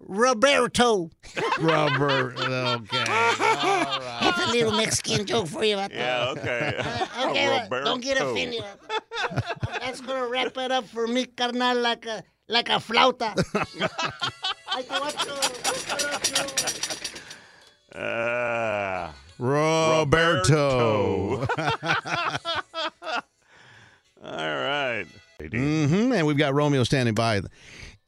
Roberto. 0.00 1.10
Rubber. 1.60 2.34
Okay. 2.42 2.98
All 2.98 3.04
right. 3.04 4.18
That's 4.20 4.48
a 4.48 4.50
little 4.50 4.72
Mexican 4.72 5.26
joke 5.26 5.46
for 5.48 5.64
you. 5.64 5.76
Vato. 5.76 5.94
Yeah, 5.94 6.28
okay. 6.36 6.74
Uh, 6.78 7.26
okay, 7.30 7.46
uh, 7.70 7.84
don't 7.84 8.00
get 8.00 8.18
Roberto. 8.18 8.32
offended. 8.32 8.62
vato. 8.62 9.80
That's 9.80 10.00
gonna 10.00 10.26
wrap 10.28 10.56
it 10.56 10.70
up 10.72 10.86
for 10.86 11.06
me, 11.06 11.26
carnal, 11.26 11.76
like 11.80 12.06
a 12.06 12.22
like 12.48 12.68
a 12.68 12.78
flauta. 12.80 13.34
Ay, 14.74 14.82
te 14.82 16.61
vato. 17.94 17.94
Ah. 17.94 19.14
Roberto. 19.38 21.46
All 24.24 24.24
right. 24.24 25.04
hmm 25.40 26.12
And 26.12 26.26
we've 26.26 26.36
got 26.36 26.54
Romeo 26.54 26.84
standing 26.84 27.14
by. 27.14 27.40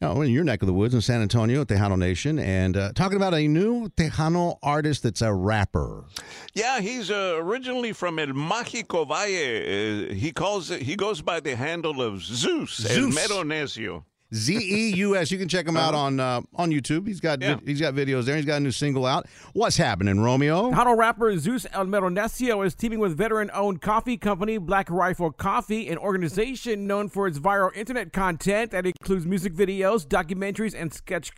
Know, 0.00 0.22
in 0.22 0.32
your 0.32 0.44
neck 0.44 0.60
of 0.60 0.66
the 0.66 0.72
woods 0.74 0.92
in 0.92 1.00
San 1.00 1.22
Antonio 1.22 1.62
at 1.62 1.68
Tejano 1.68 1.96
Nation, 1.96 2.38
and 2.38 2.76
uh, 2.76 2.92
talking 2.94 3.16
about 3.16 3.32
a 3.32 3.46
new 3.48 3.88
Tejano 3.90 4.58
artist 4.62 5.04
that's 5.04 5.22
a 5.22 5.32
rapper. 5.32 6.04
Yeah, 6.52 6.80
he's 6.80 7.10
uh, 7.10 7.36
originally 7.38 7.92
from 7.92 8.18
El 8.18 8.26
Mágico 8.28 9.06
Valle. 9.06 10.10
Uh, 10.10 10.12
he 10.12 10.32
calls 10.32 10.70
it. 10.70 10.82
He 10.82 10.96
goes 10.96 11.22
by 11.22 11.40
the 11.40 11.56
handle 11.56 12.02
of 12.02 12.20
Zeus, 12.22 12.84
El 12.84 13.12
Zeus. 13.12 13.14
Mero 13.14 13.44
Necio. 13.44 14.04
Z 14.34 14.56
E 14.56 14.94
U 14.96 15.16
S. 15.16 15.30
You 15.30 15.38
can 15.38 15.48
check 15.48 15.66
him 15.66 15.76
out 15.76 15.94
on 15.94 16.18
uh, 16.18 16.40
on 16.56 16.70
YouTube. 16.70 17.06
He's 17.06 17.20
got 17.20 17.40
Yeah. 17.40 17.58
he's 17.64 17.80
got 17.80 17.94
videos 17.94 18.24
there. 18.24 18.36
He's 18.36 18.44
got 18.44 18.56
a 18.56 18.60
new 18.60 18.70
single 18.72 19.06
out. 19.06 19.26
What's 19.52 19.76
happening, 19.76 20.20
Romeo? 20.20 20.70
Tejano 20.70 20.96
rapper 20.96 21.36
Zeus 21.38 21.66
El 21.72 21.86
Meronecio 21.86 22.64
is 22.66 22.74
teaming 22.74 22.98
with 22.98 23.16
veteran-owned 23.16 23.80
coffee 23.80 24.16
company 24.16 24.58
Black 24.58 24.90
Rifle 24.90 25.30
Coffee, 25.30 25.88
an 25.88 25.98
organization 25.98 26.86
known 26.86 27.08
for 27.08 27.26
its 27.26 27.38
viral 27.38 27.74
internet 27.76 28.12
content 28.12 28.70
that 28.72 28.86
includes 28.86 29.24
music 29.26 29.54
videos, 29.54 30.06
documentaries, 30.06 30.74
and 30.76 30.92
sketch 30.92 31.32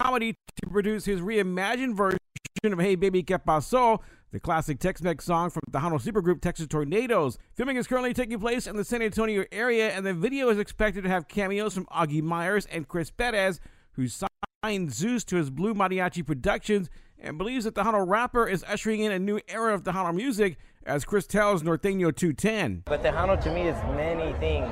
comedy 0.00 0.34
to 0.62 0.68
produce 0.70 1.04
his 1.04 1.20
reimagined 1.20 1.96
version 1.96 2.18
of 2.64 2.78
Hey 2.78 2.94
Baby 2.94 3.22
Que 3.22 3.38
Paso, 3.38 4.00
the 4.30 4.40
classic 4.40 4.78
Tex-Mex 4.78 5.24
song 5.24 5.50
from 5.50 5.62
the 5.70 5.78
Tejano 5.78 6.00
supergroup 6.00 6.40
Texas 6.40 6.66
Tornados. 6.66 7.38
Filming 7.54 7.76
is 7.76 7.86
currently 7.86 8.12
taking 8.12 8.38
place 8.38 8.66
in 8.66 8.76
the 8.76 8.84
San 8.84 9.00
Antonio 9.02 9.44
area, 9.50 9.90
and 9.90 10.04
the 10.04 10.12
video 10.12 10.48
is 10.50 10.58
expected 10.58 11.04
to 11.04 11.08
have 11.08 11.28
cameos 11.28 11.74
from 11.74 11.86
Augie 11.86 12.22
Meyers 12.22 12.66
and 12.66 12.88
Chris 12.88 13.10
Perez, 13.10 13.60
who 13.92 14.06
signed 14.08 14.92
Zeus 14.92 15.24
to 15.24 15.36
his 15.36 15.50
Blue 15.50 15.74
Mariachi 15.74 16.26
Productions 16.26 16.90
and 17.20 17.38
believes 17.38 17.64
that 17.64 17.74
the 17.74 17.82
Tejano 17.82 18.06
rapper 18.06 18.46
is 18.46 18.64
ushering 18.64 19.00
in 19.00 19.12
a 19.12 19.18
new 19.18 19.40
era 19.48 19.74
of 19.74 19.82
Tejano 19.82 20.14
music, 20.14 20.56
as 20.86 21.04
Chris 21.04 21.26
tells 21.26 21.62
Norteño 21.62 22.14
210. 22.14 22.82
But 22.84 23.02
the 23.02 23.08
Tejano 23.08 23.40
to 23.42 23.52
me 23.52 23.62
is 23.62 23.76
many 23.96 24.32
things. 24.38 24.70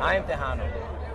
I'm 0.00 0.22
Tejano, 0.24 0.70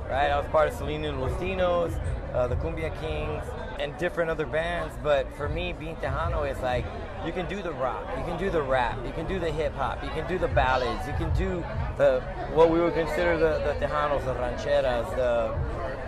right? 0.09 0.29
I 0.29 0.37
was 0.37 0.47
part 0.47 0.67
of 0.67 0.75
Selena 0.75 1.09
and 1.09 1.21
Los 1.21 1.31
Dinos, 1.33 1.97
uh, 2.33 2.47
the 2.47 2.55
Cumbia 2.55 2.89
Kings, 2.99 3.43
and 3.79 3.97
different 3.97 4.29
other 4.29 4.45
bands. 4.45 4.95
But 5.03 5.33
for 5.35 5.49
me, 5.49 5.73
being 5.73 5.95
Tejano 5.97 6.49
is 6.49 6.59
like 6.59 6.85
you 7.25 7.31
can 7.31 7.47
do 7.47 7.61
the 7.61 7.73
rock, 7.73 8.05
you 8.17 8.23
can 8.23 8.37
do 8.37 8.49
the 8.49 8.61
rap, 8.61 8.97
you 9.05 9.11
can 9.13 9.27
do 9.27 9.39
the 9.39 9.51
hip 9.51 9.73
hop, 9.75 10.03
you 10.03 10.09
can 10.09 10.27
do 10.27 10.37
the 10.37 10.47
ballads, 10.49 11.07
you 11.07 11.13
can 11.13 11.33
do 11.35 11.63
the 11.97 12.21
what 12.53 12.69
we 12.69 12.79
would 12.79 12.93
consider 12.93 13.37
the, 13.37 13.59
the 13.59 13.85
Tejanos, 13.85 14.25
the 14.25 14.33
rancheras, 14.33 15.15
the 15.15 15.55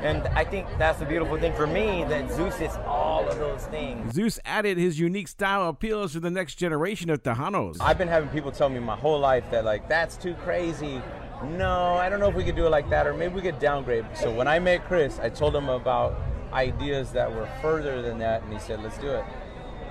and 0.05 0.27
I 0.29 0.43
think 0.43 0.67
that's 0.77 0.99
the 0.99 1.05
beautiful 1.05 1.39
thing 1.39 1.53
for 1.53 1.65
me 1.65 2.03
that 2.09 2.31
Zeus 2.31 2.59
is 2.59 2.75
all 2.85 3.27
of 3.27 3.39
those 3.39 3.65
things. 3.67 4.13
Zeus 4.13 4.39
added 4.45 4.77
his 4.77 4.99
unique 4.99 5.27
style 5.27 5.69
appeals 5.69 6.11
to 6.13 6.19
the 6.19 6.29
next 6.29 6.55
generation 6.55 7.09
of 7.09 7.23
Tejanos. 7.23 7.77
I've 7.79 7.97
been 7.97 8.07
having 8.07 8.29
people 8.29 8.51
tell 8.51 8.69
me 8.69 8.79
my 8.79 8.95
whole 8.95 9.19
life 9.19 9.49
that 9.51 9.65
like 9.65 9.89
that's 9.89 10.17
too 10.17 10.35
crazy. 10.35 11.01
No, 11.43 11.95
I 11.95 12.09
don't 12.09 12.19
know 12.19 12.29
if 12.29 12.35
we 12.35 12.43
could 12.43 12.55
do 12.55 12.65
it 12.65 12.69
like 12.69 12.89
that, 12.89 13.05
or 13.07 13.13
maybe 13.13 13.35
we 13.35 13.41
could 13.41 13.59
downgrade. 13.59 14.05
So 14.13 14.31
when 14.31 14.47
I 14.47 14.59
met 14.59 14.85
Chris, 14.85 15.19
I 15.19 15.29
told 15.29 15.55
him 15.55 15.69
about 15.69 16.17
ideas 16.53 17.11
that 17.11 17.33
were 17.33 17.47
further 17.61 18.01
than 18.01 18.19
that, 18.19 18.43
and 18.43 18.53
he 18.53 18.59
said, 18.59 18.81
"Let's 18.81 18.97
do 18.97 19.09
it." 19.09 19.25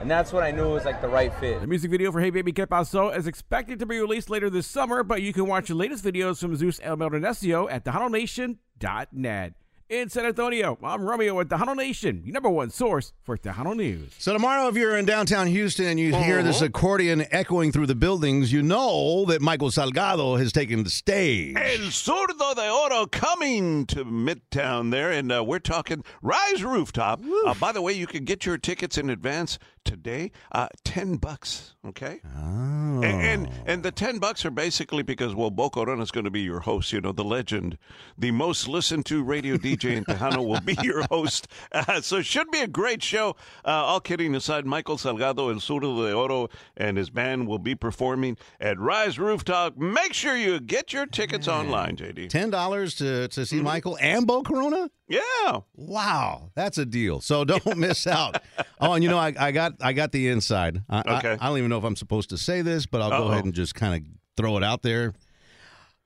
And 0.00 0.10
that's 0.10 0.32
when 0.32 0.44
I 0.44 0.50
knew 0.50 0.70
was 0.70 0.84
like 0.84 1.00
the 1.00 1.08
right 1.08 1.32
fit. 1.34 1.60
The 1.60 1.66
music 1.66 1.90
video 1.90 2.12
for 2.12 2.20
Hey 2.20 2.30
Baby 2.30 2.52
Que 2.52 2.66
Paso 2.66 3.10
is 3.10 3.26
expected 3.26 3.78
to 3.78 3.86
be 3.86 3.98
released 3.98 4.28
later 4.28 4.50
this 4.50 4.66
summer, 4.66 5.02
but 5.02 5.22
you 5.22 5.32
can 5.32 5.46
watch 5.46 5.68
the 5.68 5.74
latest 5.74 6.04
videos 6.04 6.40
from 6.40 6.56
Zeus 6.56 6.80
El 6.82 6.96
Meronecio 6.96 7.70
at 7.70 7.84
TejanoNation.net. 7.84 9.54
In 9.90 10.08
San 10.08 10.24
Antonio, 10.24 10.78
I'm 10.82 11.02
Romeo 11.04 11.38
at 11.40 11.48
Tejano 11.48 11.76
Nation, 11.76 12.22
your 12.24 12.32
number 12.32 12.48
one 12.48 12.70
source 12.70 13.12
for 13.22 13.36
Tejano 13.36 13.76
News. 13.76 14.14
So 14.16 14.32
tomorrow, 14.32 14.66
if 14.68 14.76
you're 14.76 14.96
in 14.96 15.04
downtown 15.04 15.46
Houston 15.46 15.84
and 15.84 16.00
you 16.00 16.16
hear 16.16 16.42
this 16.42 16.62
accordion 16.62 17.26
echoing 17.30 17.70
through 17.70 17.88
the 17.88 17.94
buildings, 17.94 18.50
you 18.50 18.62
know 18.62 19.26
that 19.26 19.42
Michael 19.42 19.68
Salgado 19.68 20.38
has 20.38 20.52
taken 20.52 20.84
the 20.84 20.90
stage. 20.90 21.54
El 21.58 21.90
Zurdo 21.90 22.54
de 22.54 22.70
Oro 22.70 23.04
coming 23.04 23.84
to 23.88 24.06
Midtown 24.06 24.90
there, 24.90 25.10
and 25.10 25.30
uh, 25.30 25.44
we're 25.44 25.58
talking 25.58 26.02
Rise 26.22 26.64
Rooftop. 26.64 27.22
Uh, 27.44 27.52
by 27.52 27.70
the 27.70 27.82
way, 27.82 27.92
you 27.92 28.06
can 28.06 28.24
get 28.24 28.46
your 28.46 28.56
tickets 28.56 28.96
in 28.96 29.10
advance 29.10 29.58
today, 29.84 30.32
uh, 30.52 30.68
ten 30.84 31.16
bucks. 31.16 31.74
Okay, 31.86 32.20
Oh. 32.24 33.02
and, 33.02 33.04
and 33.04 33.50
and 33.66 33.82
the 33.82 33.92
ten 33.92 34.18
bucks 34.18 34.44
are 34.46 34.50
basically 34.50 35.02
because 35.02 35.34
well, 35.34 35.50
Bo 35.50 35.68
Corona 35.70 36.02
is 36.02 36.10
going 36.10 36.24
to 36.24 36.30
be 36.30 36.40
your 36.40 36.60
host. 36.60 36.92
You 36.92 37.00
know, 37.00 37.12
the 37.12 37.24
legend, 37.24 37.76
the 38.16 38.30
most 38.30 38.66
listened 38.68 39.04
to 39.06 39.22
radio 39.22 39.56
DJ 39.56 39.96
in 39.96 40.04
Tejano 40.04 40.46
will 40.46 40.60
be 40.60 40.76
your 40.82 41.02
host. 41.10 41.46
Uh, 41.72 42.00
so 42.00 42.18
it 42.18 42.26
should 42.26 42.50
be 42.52 42.60
a 42.60 42.68
great 42.68 43.02
show. 43.02 43.30
Uh, 43.64 43.70
all 43.70 44.00
kidding 44.00 44.34
aside, 44.34 44.64
Michael 44.64 44.96
Salgado 44.96 45.52
El 45.52 45.56
Zurdo 45.60 46.06
de 46.06 46.14
Oro 46.14 46.48
and 46.76 46.96
his 46.96 47.10
band 47.10 47.48
will 47.48 47.58
be 47.58 47.74
performing 47.74 48.36
at 48.60 48.78
Rise 48.78 49.18
Rooftop. 49.18 49.76
Make 49.76 50.12
sure 50.14 50.36
you 50.36 50.60
get 50.60 50.92
your 50.92 51.04
tickets 51.06 51.48
online, 51.48 51.96
JD. 51.96 52.28
Ten 52.28 52.50
dollars 52.50 52.94
to 52.96 53.28
to 53.28 53.40
Mm-hmm. 53.40 53.42
see 53.44 53.60
Michael 53.62 53.98
and 54.00 54.26
Bo 54.26 54.42
Corona. 54.42 54.88
Yeah. 55.08 55.60
Wow, 55.74 56.50
that's 56.54 56.78
a 56.78 56.86
deal. 56.86 57.20
So 57.20 57.44
don't 57.44 57.76
miss 57.76 58.06
out. 58.06 58.42
Oh, 58.80 58.92
and 58.94 59.04
you 59.04 59.10
know, 59.10 59.18
I, 59.18 59.34
I 59.38 59.52
got 59.52 59.74
I 59.80 59.92
got 59.92 60.12
the 60.12 60.28
inside. 60.28 60.82
I, 60.88 61.02
I- 61.06 61.18
Okay. 61.18 61.36
I, 61.40 61.48
don't 61.48 61.58
even 61.58 61.70
know 61.70 61.78
if 61.78 61.84
I'm 61.84 61.96
supposed 61.96 62.30
to 62.30 62.38
say 62.38 62.62
this, 62.62 62.86
but 62.86 63.00
I'll 63.02 63.10
go 63.10 63.16
Uh-oh. 63.26 63.32
ahead 63.32 63.44
and 63.44 63.54
just 63.54 63.74
kind 63.74 63.94
of 63.94 64.10
throw 64.36 64.56
it 64.56 64.64
out 64.64 64.82
there. 64.82 65.12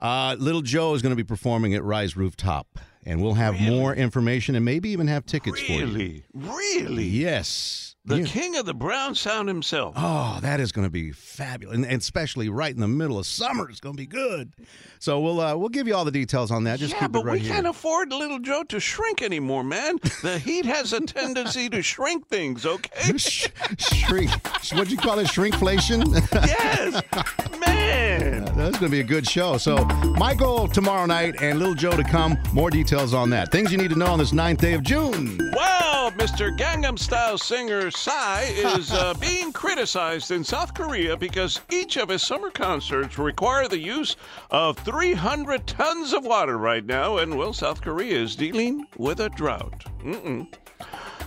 Uh, 0.01 0.37
Little 0.39 0.63
Joe 0.63 0.95
is 0.95 1.03
going 1.03 1.11
to 1.11 1.17
be 1.17 1.25
performing 1.25 1.75
at 1.75 1.83
Rise 1.83 2.17
Rooftop, 2.17 2.79
and 3.09 3.21
we'll 3.23 3.35
have 3.35 3.59
more 3.61 3.95
information 3.95 4.55
and 4.55 4.65
maybe 4.65 4.91
even 4.91 5.09
have 5.09 5.27
tickets 5.27 5.59
for 5.61 5.73
you. 5.73 5.87
Really? 5.87 6.25
Really? 6.35 7.05
Yes. 7.05 7.97
The 8.05 8.21
Yeah. 8.21 8.27
king 8.27 8.57
of 8.57 8.65
the 8.65 8.73
brown 8.73 9.15
sound 9.15 9.49
himself. 9.49 9.95
Oh, 9.99 10.39
that 10.41 10.61
is 10.61 10.73
going 10.73 10.87
to 10.87 10.91
be 10.91 11.13
fabulous, 11.13 11.77
and, 11.77 11.85
and 11.85 12.01
especially 12.01 12.49
right 12.49 12.73
in 12.75 12.81
the 12.81 12.89
middle 12.89 13.19
of 13.19 13.27
summer, 13.27 13.69
it's 13.69 13.81
going 13.81 13.97
to 13.97 14.01
be 14.01 14.07
good. 14.07 14.55
So 14.99 15.21
we'll 15.21 15.41
uh, 15.41 15.57
we'll 15.57 15.69
give 15.69 15.87
you 15.87 15.95
all 15.95 16.07
the 16.07 16.11
details 16.11 16.51
on 16.51 16.65
that. 16.65 16.79
Just 16.79 16.95
yeah, 16.95 17.01
keep 17.01 17.13
but 17.13 17.19
it 17.21 17.25
right 17.27 17.33
we 17.35 17.41
here. 17.41 17.53
can't 17.55 17.67
afford 17.67 18.11
little 18.11 18.39
Joe 18.39 18.63
to 18.71 18.81
shrink 18.81 19.21
anymore, 19.21 19.63
man. 19.63 19.99
The 20.23 20.39
heat 20.39 20.65
has 20.65 20.95
a 20.95 21.01
tendency 21.03 21.69
to 21.69 21.83
shrink 21.83 22.29
things, 22.29 22.65
okay? 22.65 23.19
Shrink. 23.19 24.31
What'd 24.73 24.91
you 24.91 24.97
call 24.97 25.19
it? 25.19 25.27
Shrinkflation. 25.27 26.15
yes, 26.47 27.03
man. 27.61 28.45
That's 28.57 28.79
going 28.79 28.91
to 28.91 28.97
be 28.97 29.01
a 29.01 29.05
good 29.05 29.29
show. 29.29 29.59
So, 29.59 29.85
Michael 30.17 30.67
tomorrow 30.69 31.07
night 31.07 31.37
and 31.43 31.59
Little 31.59 31.75
Joe 31.75 31.93
to 31.97 32.05
come. 32.05 32.37
More 32.53 32.71
details 32.71 32.98
on 32.99 33.31
that. 33.31 33.53
Things 33.53 33.71
you 33.71 33.79
need 33.79 33.91
to 33.91 33.97
know 33.97 34.07
on 34.07 34.19
this 34.19 34.33
ninth 34.33 34.61
day 34.61 34.75
of 34.75 34.83
June. 34.83 35.39
Well, 35.55 36.11
Mr. 36.13 36.57
Gangnam 36.59 36.99
Style 36.99 37.39
singer 37.39 37.93
Psy 37.93 38.43
is 38.43 38.91
uh, 38.91 39.15
being 39.21 39.53
criticized 39.53 40.33
in 40.33 40.43
South 40.43 40.75
Korea 40.75 41.17
because 41.17 41.61
each 41.71 41.97
of 41.97 42.09
his 42.09 42.23
summer 42.23 42.51
concerts 42.51 43.17
require 43.17 43.69
the 43.69 43.79
use 43.79 44.17
of 44.51 44.77
300 44.79 45.65
tons 45.69 46.13
of 46.13 46.25
water 46.25 46.59
right 46.59 46.85
now, 46.85 47.19
and 47.19 47.39
well, 47.39 47.53
South 47.53 47.81
Korea 47.81 48.19
is 48.19 48.35
dealing 48.35 48.85
with 48.97 49.21
a 49.21 49.29
drought. 49.29 49.85
Mm-mm. 50.01 50.53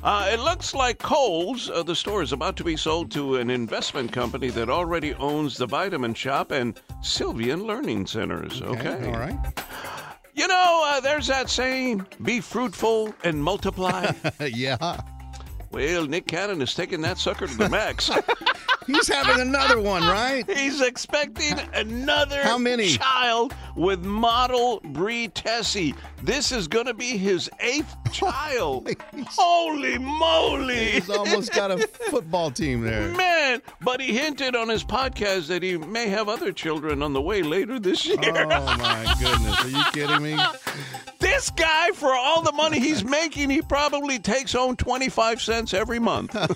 Uh, 0.03 0.29
it 0.34 0.39
looks 0.39 0.73
like 0.73 0.97
Kohl's, 0.97 1.69
uh, 1.69 1.84
the 1.84 1.95
store, 1.95 2.21
is 2.21 2.34
about 2.34 2.57
to 2.57 2.63
be 2.63 2.75
sold 2.75 3.12
to 3.12 3.38
an 3.38 3.49
investment 3.49 4.12
company 4.12 4.49
that 4.49 4.69
already 4.69 5.13
owns 5.13 5.55
the 5.57 5.67
Vitamin 5.67 6.13
Shoppe 6.13 6.51
and 6.51 6.79
Sylvan 7.01 7.63
Learning 7.65 8.05
Centers. 8.05 8.62
Okay. 8.62 9.05
All 9.05 9.19
right. 9.19 9.38
You 10.33 10.47
know, 10.47 10.83
uh, 10.85 10.99
there's 11.01 11.27
that 11.27 11.49
saying, 11.49 12.05
be 12.23 12.39
fruitful 12.39 13.13
and 13.23 13.43
multiply. 13.43 14.11
yeah. 14.39 15.01
Well, 15.71 16.05
Nick 16.05 16.27
Cannon 16.27 16.61
is 16.61 16.73
taking 16.73 17.01
that 17.01 17.17
sucker 17.17 17.47
to 17.47 17.57
the 17.57 17.69
max. 17.69 18.09
He's 18.87 19.07
having 19.07 19.39
another 19.39 19.79
one, 19.79 20.01
right? 20.03 20.43
He's 20.49 20.81
expecting 20.81 21.53
another 21.73 22.41
How 22.41 22.57
many? 22.57 22.89
child 22.97 23.53
with 23.75 24.03
model 24.03 24.79
Bre 24.83 25.27
Tiesi. 25.27 25.95
This 26.23 26.51
is 26.51 26.67
going 26.67 26.87
to 26.87 26.93
be 26.93 27.17
his 27.17 27.49
eighth 27.59 27.95
child. 28.11 28.89
Holy 29.27 29.97
moly! 29.99 30.91
He's 30.91 31.09
almost 31.09 31.53
got 31.53 31.71
a 31.71 31.77
football 31.87 32.49
team 32.51 32.81
there. 32.81 33.09
Man, 33.09 33.61
but 33.81 34.01
he 34.01 34.17
hinted 34.17 34.55
on 34.55 34.67
his 34.67 34.83
podcast 34.83 35.47
that 35.47 35.61
he 35.63 35.77
may 35.77 36.07
have 36.09 36.27
other 36.27 36.51
children 36.51 37.03
on 37.03 37.13
the 37.13 37.21
way 37.21 37.43
later 37.43 37.79
this 37.79 38.05
year. 38.05 38.17
Oh 38.23 38.77
my 38.77 39.15
goodness! 39.19 39.63
Are 39.63 39.69
you 39.69 39.83
kidding 39.93 40.23
me? 40.23 40.37
This 41.41 41.49
guy, 41.49 41.89
for 41.95 42.13
all 42.13 42.43
the 42.43 42.51
money 42.51 42.80
he's 42.80 43.04
making, 43.04 43.49
he 43.49 43.63
probably 43.63 44.19
takes 44.19 44.54
home 44.54 44.75
25 44.75 45.41
cents 45.41 45.73
every 45.73 45.97
month. 45.97 46.34
Those 46.34 46.47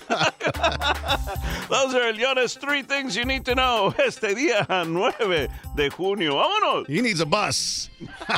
are 1.92 2.12
Leona's 2.12 2.54
three 2.54 2.82
things 2.82 3.16
you 3.16 3.24
need 3.24 3.44
to 3.46 3.56
know 3.56 3.92
este 3.98 4.22
día 4.36 4.64
9 4.68 5.48
de 5.74 5.90
junio. 5.90 6.34
Vámonos. 6.34 6.86
He 6.86 7.00
needs 7.00 7.18
a 7.18 7.26
bus. 7.26 7.90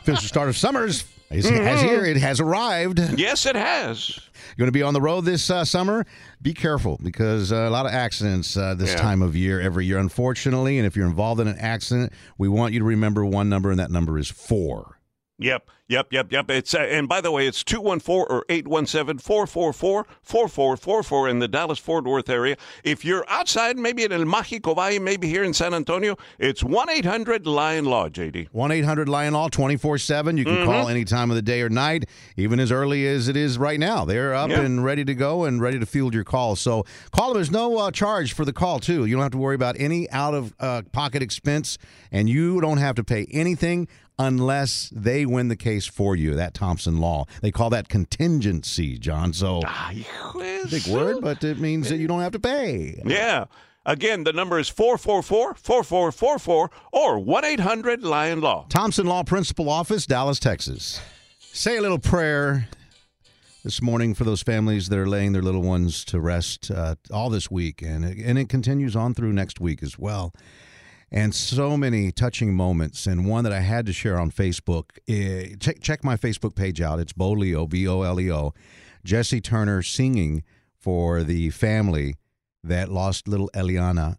Official 0.00 0.26
start 0.26 0.48
of 0.48 0.56
summers 0.56 1.04
is, 1.30 1.46
has 1.46 1.82
here. 1.82 2.06
It 2.06 2.16
has 2.16 2.40
arrived. 2.40 2.98
Yes, 3.18 3.44
it 3.44 3.54
has. 3.54 4.18
You're 4.56 4.64
going 4.64 4.68
to 4.68 4.72
be 4.72 4.82
on 4.82 4.94
the 4.94 5.02
road 5.02 5.26
this 5.26 5.50
uh, 5.50 5.66
summer. 5.66 6.06
Be 6.40 6.54
careful 6.54 6.98
because 7.02 7.52
uh, 7.52 7.56
a 7.56 7.70
lot 7.70 7.84
of 7.84 7.92
accidents 7.92 8.56
uh, 8.56 8.72
this 8.74 8.92
Yeah. 8.92 8.96
time 8.96 9.20
of 9.20 9.36
year, 9.36 9.60
every 9.60 9.84
year, 9.84 9.98
unfortunately. 9.98 10.78
And 10.78 10.86
if 10.86 10.96
you're 10.96 11.06
involved 11.06 11.38
in 11.42 11.48
an 11.48 11.58
accident, 11.58 12.14
we 12.38 12.48
want 12.48 12.72
you 12.72 12.78
to 12.78 12.86
remember 12.86 13.26
one 13.26 13.50
number, 13.50 13.70
and 13.70 13.78
that 13.78 13.90
number 13.90 14.18
is 14.18 14.30
four. 14.30 14.95
Yep, 15.38 15.68
yep, 15.88 16.06
yep, 16.12 16.32
yep. 16.32 16.50
It's 16.50 16.74
uh, 16.74 16.78
and 16.78 17.06
by 17.08 17.20
the 17.20 17.30
way, 17.30 17.46
it's 17.46 17.62
214 17.62 18.26
or 18.30 18.44
817-444-4444 18.48 21.30
in 21.30 21.38
the 21.40 21.48
Dallas 21.48 21.78
Fort 21.78 22.04
Worth 22.04 22.30
area. 22.30 22.56
If 22.84 23.04
you're 23.04 23.22
outside, 23.28 23.76
maybe 23.78 24.04
in 24.04 24.12
El 24.12 24.22
Mágico 24.24 24.74
Valle, 24.74 24.98
maybe 24.98 25.28
here 25.28 25.44
in 25.44 25.52
San 25.52 25.74
Antonio, 25.74 26.16
it's 26.38 26.62
1-800 26.62 27.44
Lion 27.46 27.84
Law, 27.84 28.08
JD. 28.08 28.48
1 28.52 28.70
800 28.70 29.08
Lion 29.10 29.34
Law 29.34 29.48
24 29.48 29.98
7. 29.98 30.36
You 30.38 30.44
can 30.44 30.56
Mm-hmm. 30.56 30.64
call 30.64 30.88
any 30.88 31.04
time 31.04 31.30
of 31.30 31.34
the 31.36 31.42
day 31.42 31.60
or 31.60 31.68
night, 31.68 32.06
even 32.38 32.58
as 32.58 32.72
early 32.72 33.06
as 33.06 33.28
it 33.28 33.36
is 33.36 33.58
right 33.58 33.78
now. 33.78 34.06
They're 34.06 34.34
up 34.34 34.48
Yeah. 34.48 34.60
and 34.62 34.82
ready 34.82 35.04
to 35.04 35.14
go 35.14 35.44
and 35.44 35.60
ready 35.60 35.78
to 35.78 35.84
field 35.86 36.14
your 36.14 36.24
calls. 36.24 36.60
So 36.60 36.86
call 37.10 37.28
them. 37.28 37.34
There's 37.36 37.50
no 37.50 37.76
uh, 37.76 37.90
charge 37.90 38.32
for 38.32 38.46
the 38.46 38.54
call, 38.54 38.78
too. 38.80 39.04
You 39.04 39.14
don't 39.16 39.22
have 39.22 39.32
to 39.32 39.38
worry 39.38 39.54
about 39.54 39.76
any 39.78 40.08
out 40.10 40.32
of 40.32 40.54
uh, 40.58 40.80
pocket 40.92 41.22
expense, 41.22 41.76
and 42.10 42.26
you 42.30 42.58
don't 42.62 42.78
have 42.78 42.94
to 42.94 43.04
pay 43.04 43.26
anything 43.30 43.86
unless 44.18 44.90
they 44.94 45.26
win 45.26 45.48
the 45.48 45.56
case 45.56 45.86
for 45.86 46.16
you. 46.16 46.34
That 46.34 46.54
Thompson 46.54 46.98
Law. 46.98 47.26
They 47.42 47.50
call 47.50 47.70
that 47.70 47.88
contingency, 47.88 48.98
John. 48.98 49.32
So 49.32 49.62
big 50.70 50.86
word, 50.86 51.22
but 51.22 51.42
it 51.44 51.58
means 51.58 51.88
that 51.88 51.98
you 51.98 52.08
don't 52.08 52.20
have 52.20 52.32
to 52.32 52.40
pay. 52.40 53.00
Yeah. 53.04 53.46
Again, 53.84 54.24
the 54.24 54.32
number 54.32 54.58
is 54.58 54.68
444-4444 54.68 56.68
or 56.92 57.18
1 57.20 57.44
800 57.44 58.02
Lion 58.02 58.40
Law. 58.40 58.66
Thompson 58.68 59.06
Law 59.06 59.22
Principal 59.22 59.70
Office, 59.70 60.06
Dallas, 60.06 60.40
Texas. 60.40 61.00
Say 61.38 61.76
a 61.76 61.82
little 61.82 62.00
prayer 62.00 62.68
this 63.62 63.80
morning 63.80 64.12
for 64.14 64.24
those 64.24 64.42
families 64.42 64.88
that 64.88 64.98
are 64.98 65.08
laying 65.08 65.32
their 65.32 65.42
little 65.42 65.62
ones 65.62 66.04
to 66.06 66.18
rest 66.20 66.68
uh, 66.70 66.96
all 67.12 67.30
this 67.30 67.48
week, 67.48 67.80
and 67.80 68.04
it, 68.04 68.18
and 68.18 68.38
it 68.38 68.48
continues 68.48 68.96
on 68.96 69.14
through 69.14 69.32
next 69.32 69.60
week 69.60 69.84
as 69.84 69.96
well. 69.98 70.32
And 71.10 71.34
so 71.34 71.76
many 71.76 72.10
touching 72.10 72.54
moments, 72.54 73.06
and 73.06 73.26
one 73.26 73.44
that 73.44 73.52
I 73.52 73.60
had 73.60 73.86
to 73.86 73.92
share 73.92 74.18
on 74.18 74.30
Facebook. 74.30 74.98
eh, 75.08 75.54
check 75.60 75.80
check 75.80 76.02
my 76.02 76.16
Facebook 76.16 76.56
page 76.56 76.80
out. 76.80 76.98
It's 76.98 77.12
Boleo, 77.12 77.68
B 77.68 77.86
O 77.86 78.02
L 78.02 78.20
E 78.20 78.30
O. 78.30 78.52
Jesse 79.04 79.40
Turner 79.40 79.82
singing 79.82 80.42
for 80.76 81.22
the 81.22 81.50
family 81.50 82.16
that 82.64 82.88
lost 82.88 83.28
little 83.28 83.50
Eliana 83.54 84.16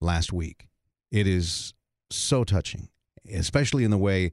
last 0.00 0.32
week. 0.32 0.68
It 1.10 1.26
is 1.26 1.72
so 2.10 2.44
touching, 2.44 2.88
especially 3.32 3.84
in 3.84 3.90
the 3.90 3.98
way 3.98 4.32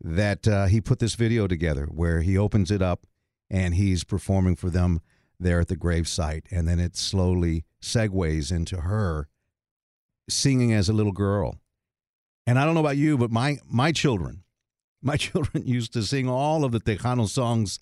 that 0.00 0.46
uh, 0.46 0.66
he 0.66 0.80
put 0.80 1.00
this 1.00 1.16
video 1.16 1.48
together, 1.48 1.86
where 1.86 2.20
he 2.20 2.38
opens 2.38 2.70
it 2.70 2.80
up 2.80 3.06
and 3.50 3.74
he's 3.74 4.04
performing 4.04 4.54
for 4.54 4.70
them 4.70 5.00
there 5.40 5.60
at 5.60 5.68
the 5.68 5.76
gravesite, 5.76 6.44
and 6.50 6.68
then 6.68 6.78
it 6.78 6.96
slowly 6.96 7.64
segues 7.82 8.52
into 8.52 8.82
her 8.82 9.28
singing 10.28 10.72
as 10.72 10.88
a 10.88 10.92
little 10.92 11.12
girl. 11.12 11.58
And 12.46 12.58
I 12.58 12.64
don't 12.64 12.74
know 12.74 12.80
about 12.80 12.96
you, 12.96 13.16
but 13.16 13.30
my 13.30 13.58
my 13.66 13.92
children, 13.92 14.44
my 15.02 15.16
children 15.16 15.66
used 15.66 15.92
to 15.94 16.02
sing 16.02 16.28
all 16.28 16.64
of 16.64 16.72
the 16.72 16.80
Tejano 16.80 17.28
songs 17.28 17.78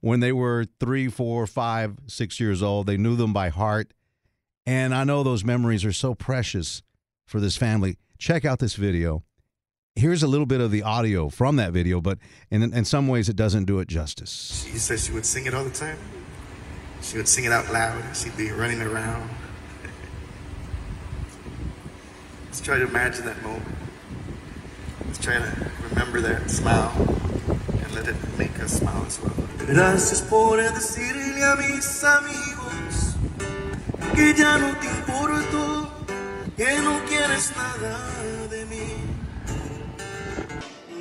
when 0.00 0.20
they 0.20 0.32
were 0.32 0.66
three, 0.80 1.08
four, 1.08 1.46
five, 1.46 1.96
six 2.06 2.40
years 2.40 2.62
old. 2.62 2.86
They 2.86 2.96
knew 2.96 3.16
them 3.16 3.32
by 3.32 3.48
heart. 3.48 3.92
And 4.66 4.94
I 4.94 5.04
know 5.04 5.22
those 5.22 5.44
memories 5.44 5.84
are 5.84 5.92
so 5.92 6.14
precious 6.14 6.82
for 7.26 7.40
this 7.40 7.56
family. 7.56 7.98
Check 8.18 8.44
out 8.44 8.58
this 8.58 8.74
video. 8.74 9.24
Here's 9.94 10.22
a 10.22 10.28
little 10.28 10.46
bit 10.46 10.60
of 10.60 10.70
the 10.70 10.82
audio 10.82 11.28
from 11.28 11.56
that 11.56 11.72
video, 11.72 12.00
but 12.00 12.18
in, 12.50 12.62
in 12.62 12.84
some 12.84 13.08
ways 13.08 13.28
it 13.28 13.36
doesn't 13.36 13.64
do 13.64 13.78
it 13.80 13.88
justice. 13.88 14.66
She 14.70 14.78
said 14.78 15.00
she 15.00 15.12
would 15.12 15.26
sing 15.26 15.46
it 15.46 15.54
all 15.54 15.64
the 15.64 15.70
time. 15.70 15.98
She 17.02 17.16
would 17.16 17.28
sing 17.28 17.44
it 17.44 17.52
out 17.52 17.70
loud. 17.72 18.16
She'd 18.16 18.36
be 18.36 18.50
running 18.50 18.80
around. 18.80 19.28
Let's 22.52 22.60
try 22.60 22.76
to 22.76 22.86
imagine 22.86 23.24
that 23.24 23.42
moment. 23.42 23.64
Let's 25.06 25.18
try 25.18 25.38
to 25.38 25.70
remember 25.88 26.20
that 26.20 26.50
smile 26.50 26.92
and 27.48 27.94
let 27.94 28.06
it 28.06 28.16
make 28.36 28.60
us 28.60 28.78
smile 28.78 29.04
as 29.06 29.18
well. 29.22 29.32
Gracias 29.66 30.20
por 30.20 30.58
decirle 30.58 31.42
a 31.42 31.56
mis 31.56 32.04
amigos 32.04 33.16
que 34.14 34.34
ya 34.34 34.58
no 34.58 34.76
te 34.78 34.86
importo, 34.86 35.88
que 36.54 36.76
no 36.82 37.00
quieres 37.06 37.52
nada 37.56 37.98
de 38.50 38.66
mí. 38.66 38.98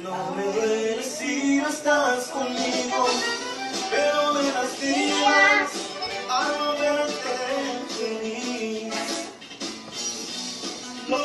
No 0.01 0.33
me 0.33 0.43
duele 0.53 1.03
si 1.03 1.57
no 1.57 1.67
estás 1.67 2.27
conmigo, 2.27 3.07
pero 3.91 4.35
me 4.35 4.53
lastimas 4.53 5.69
al 6.29 6.57
no 6.59 6.79
verte 6.79 7.20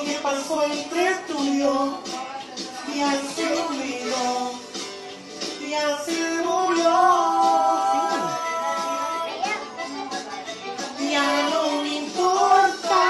que 0.07 0.19
pasó 0.23 0.63
entre 0.63 1.17
olvidó, 3.43 4.53
murió. 6.45 6.95
Ya 11.11 11.49
no 11.51 11.83
me 11.83 11.97
importa 12.05 13.03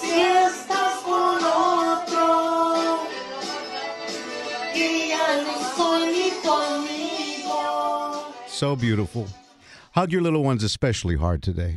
si 0.00 0.10
estás 0.20 0.94
con 1.04 1.44
otro 1.44 2.98
y 4.74 5.08
ya 5.08 5.26
no 5.44 5.54
soy 5.76 6.06
ni. 6.14 6.32
So 8.46 8.74
beautiful. 8.74 9.26
Hug 9.94 10.10
your 10.10 10.22
little 10.22 10.42
ones 10.42 10.62
especially 10.64 11.16
hard 11.16 11.42
today. 11.42 11.76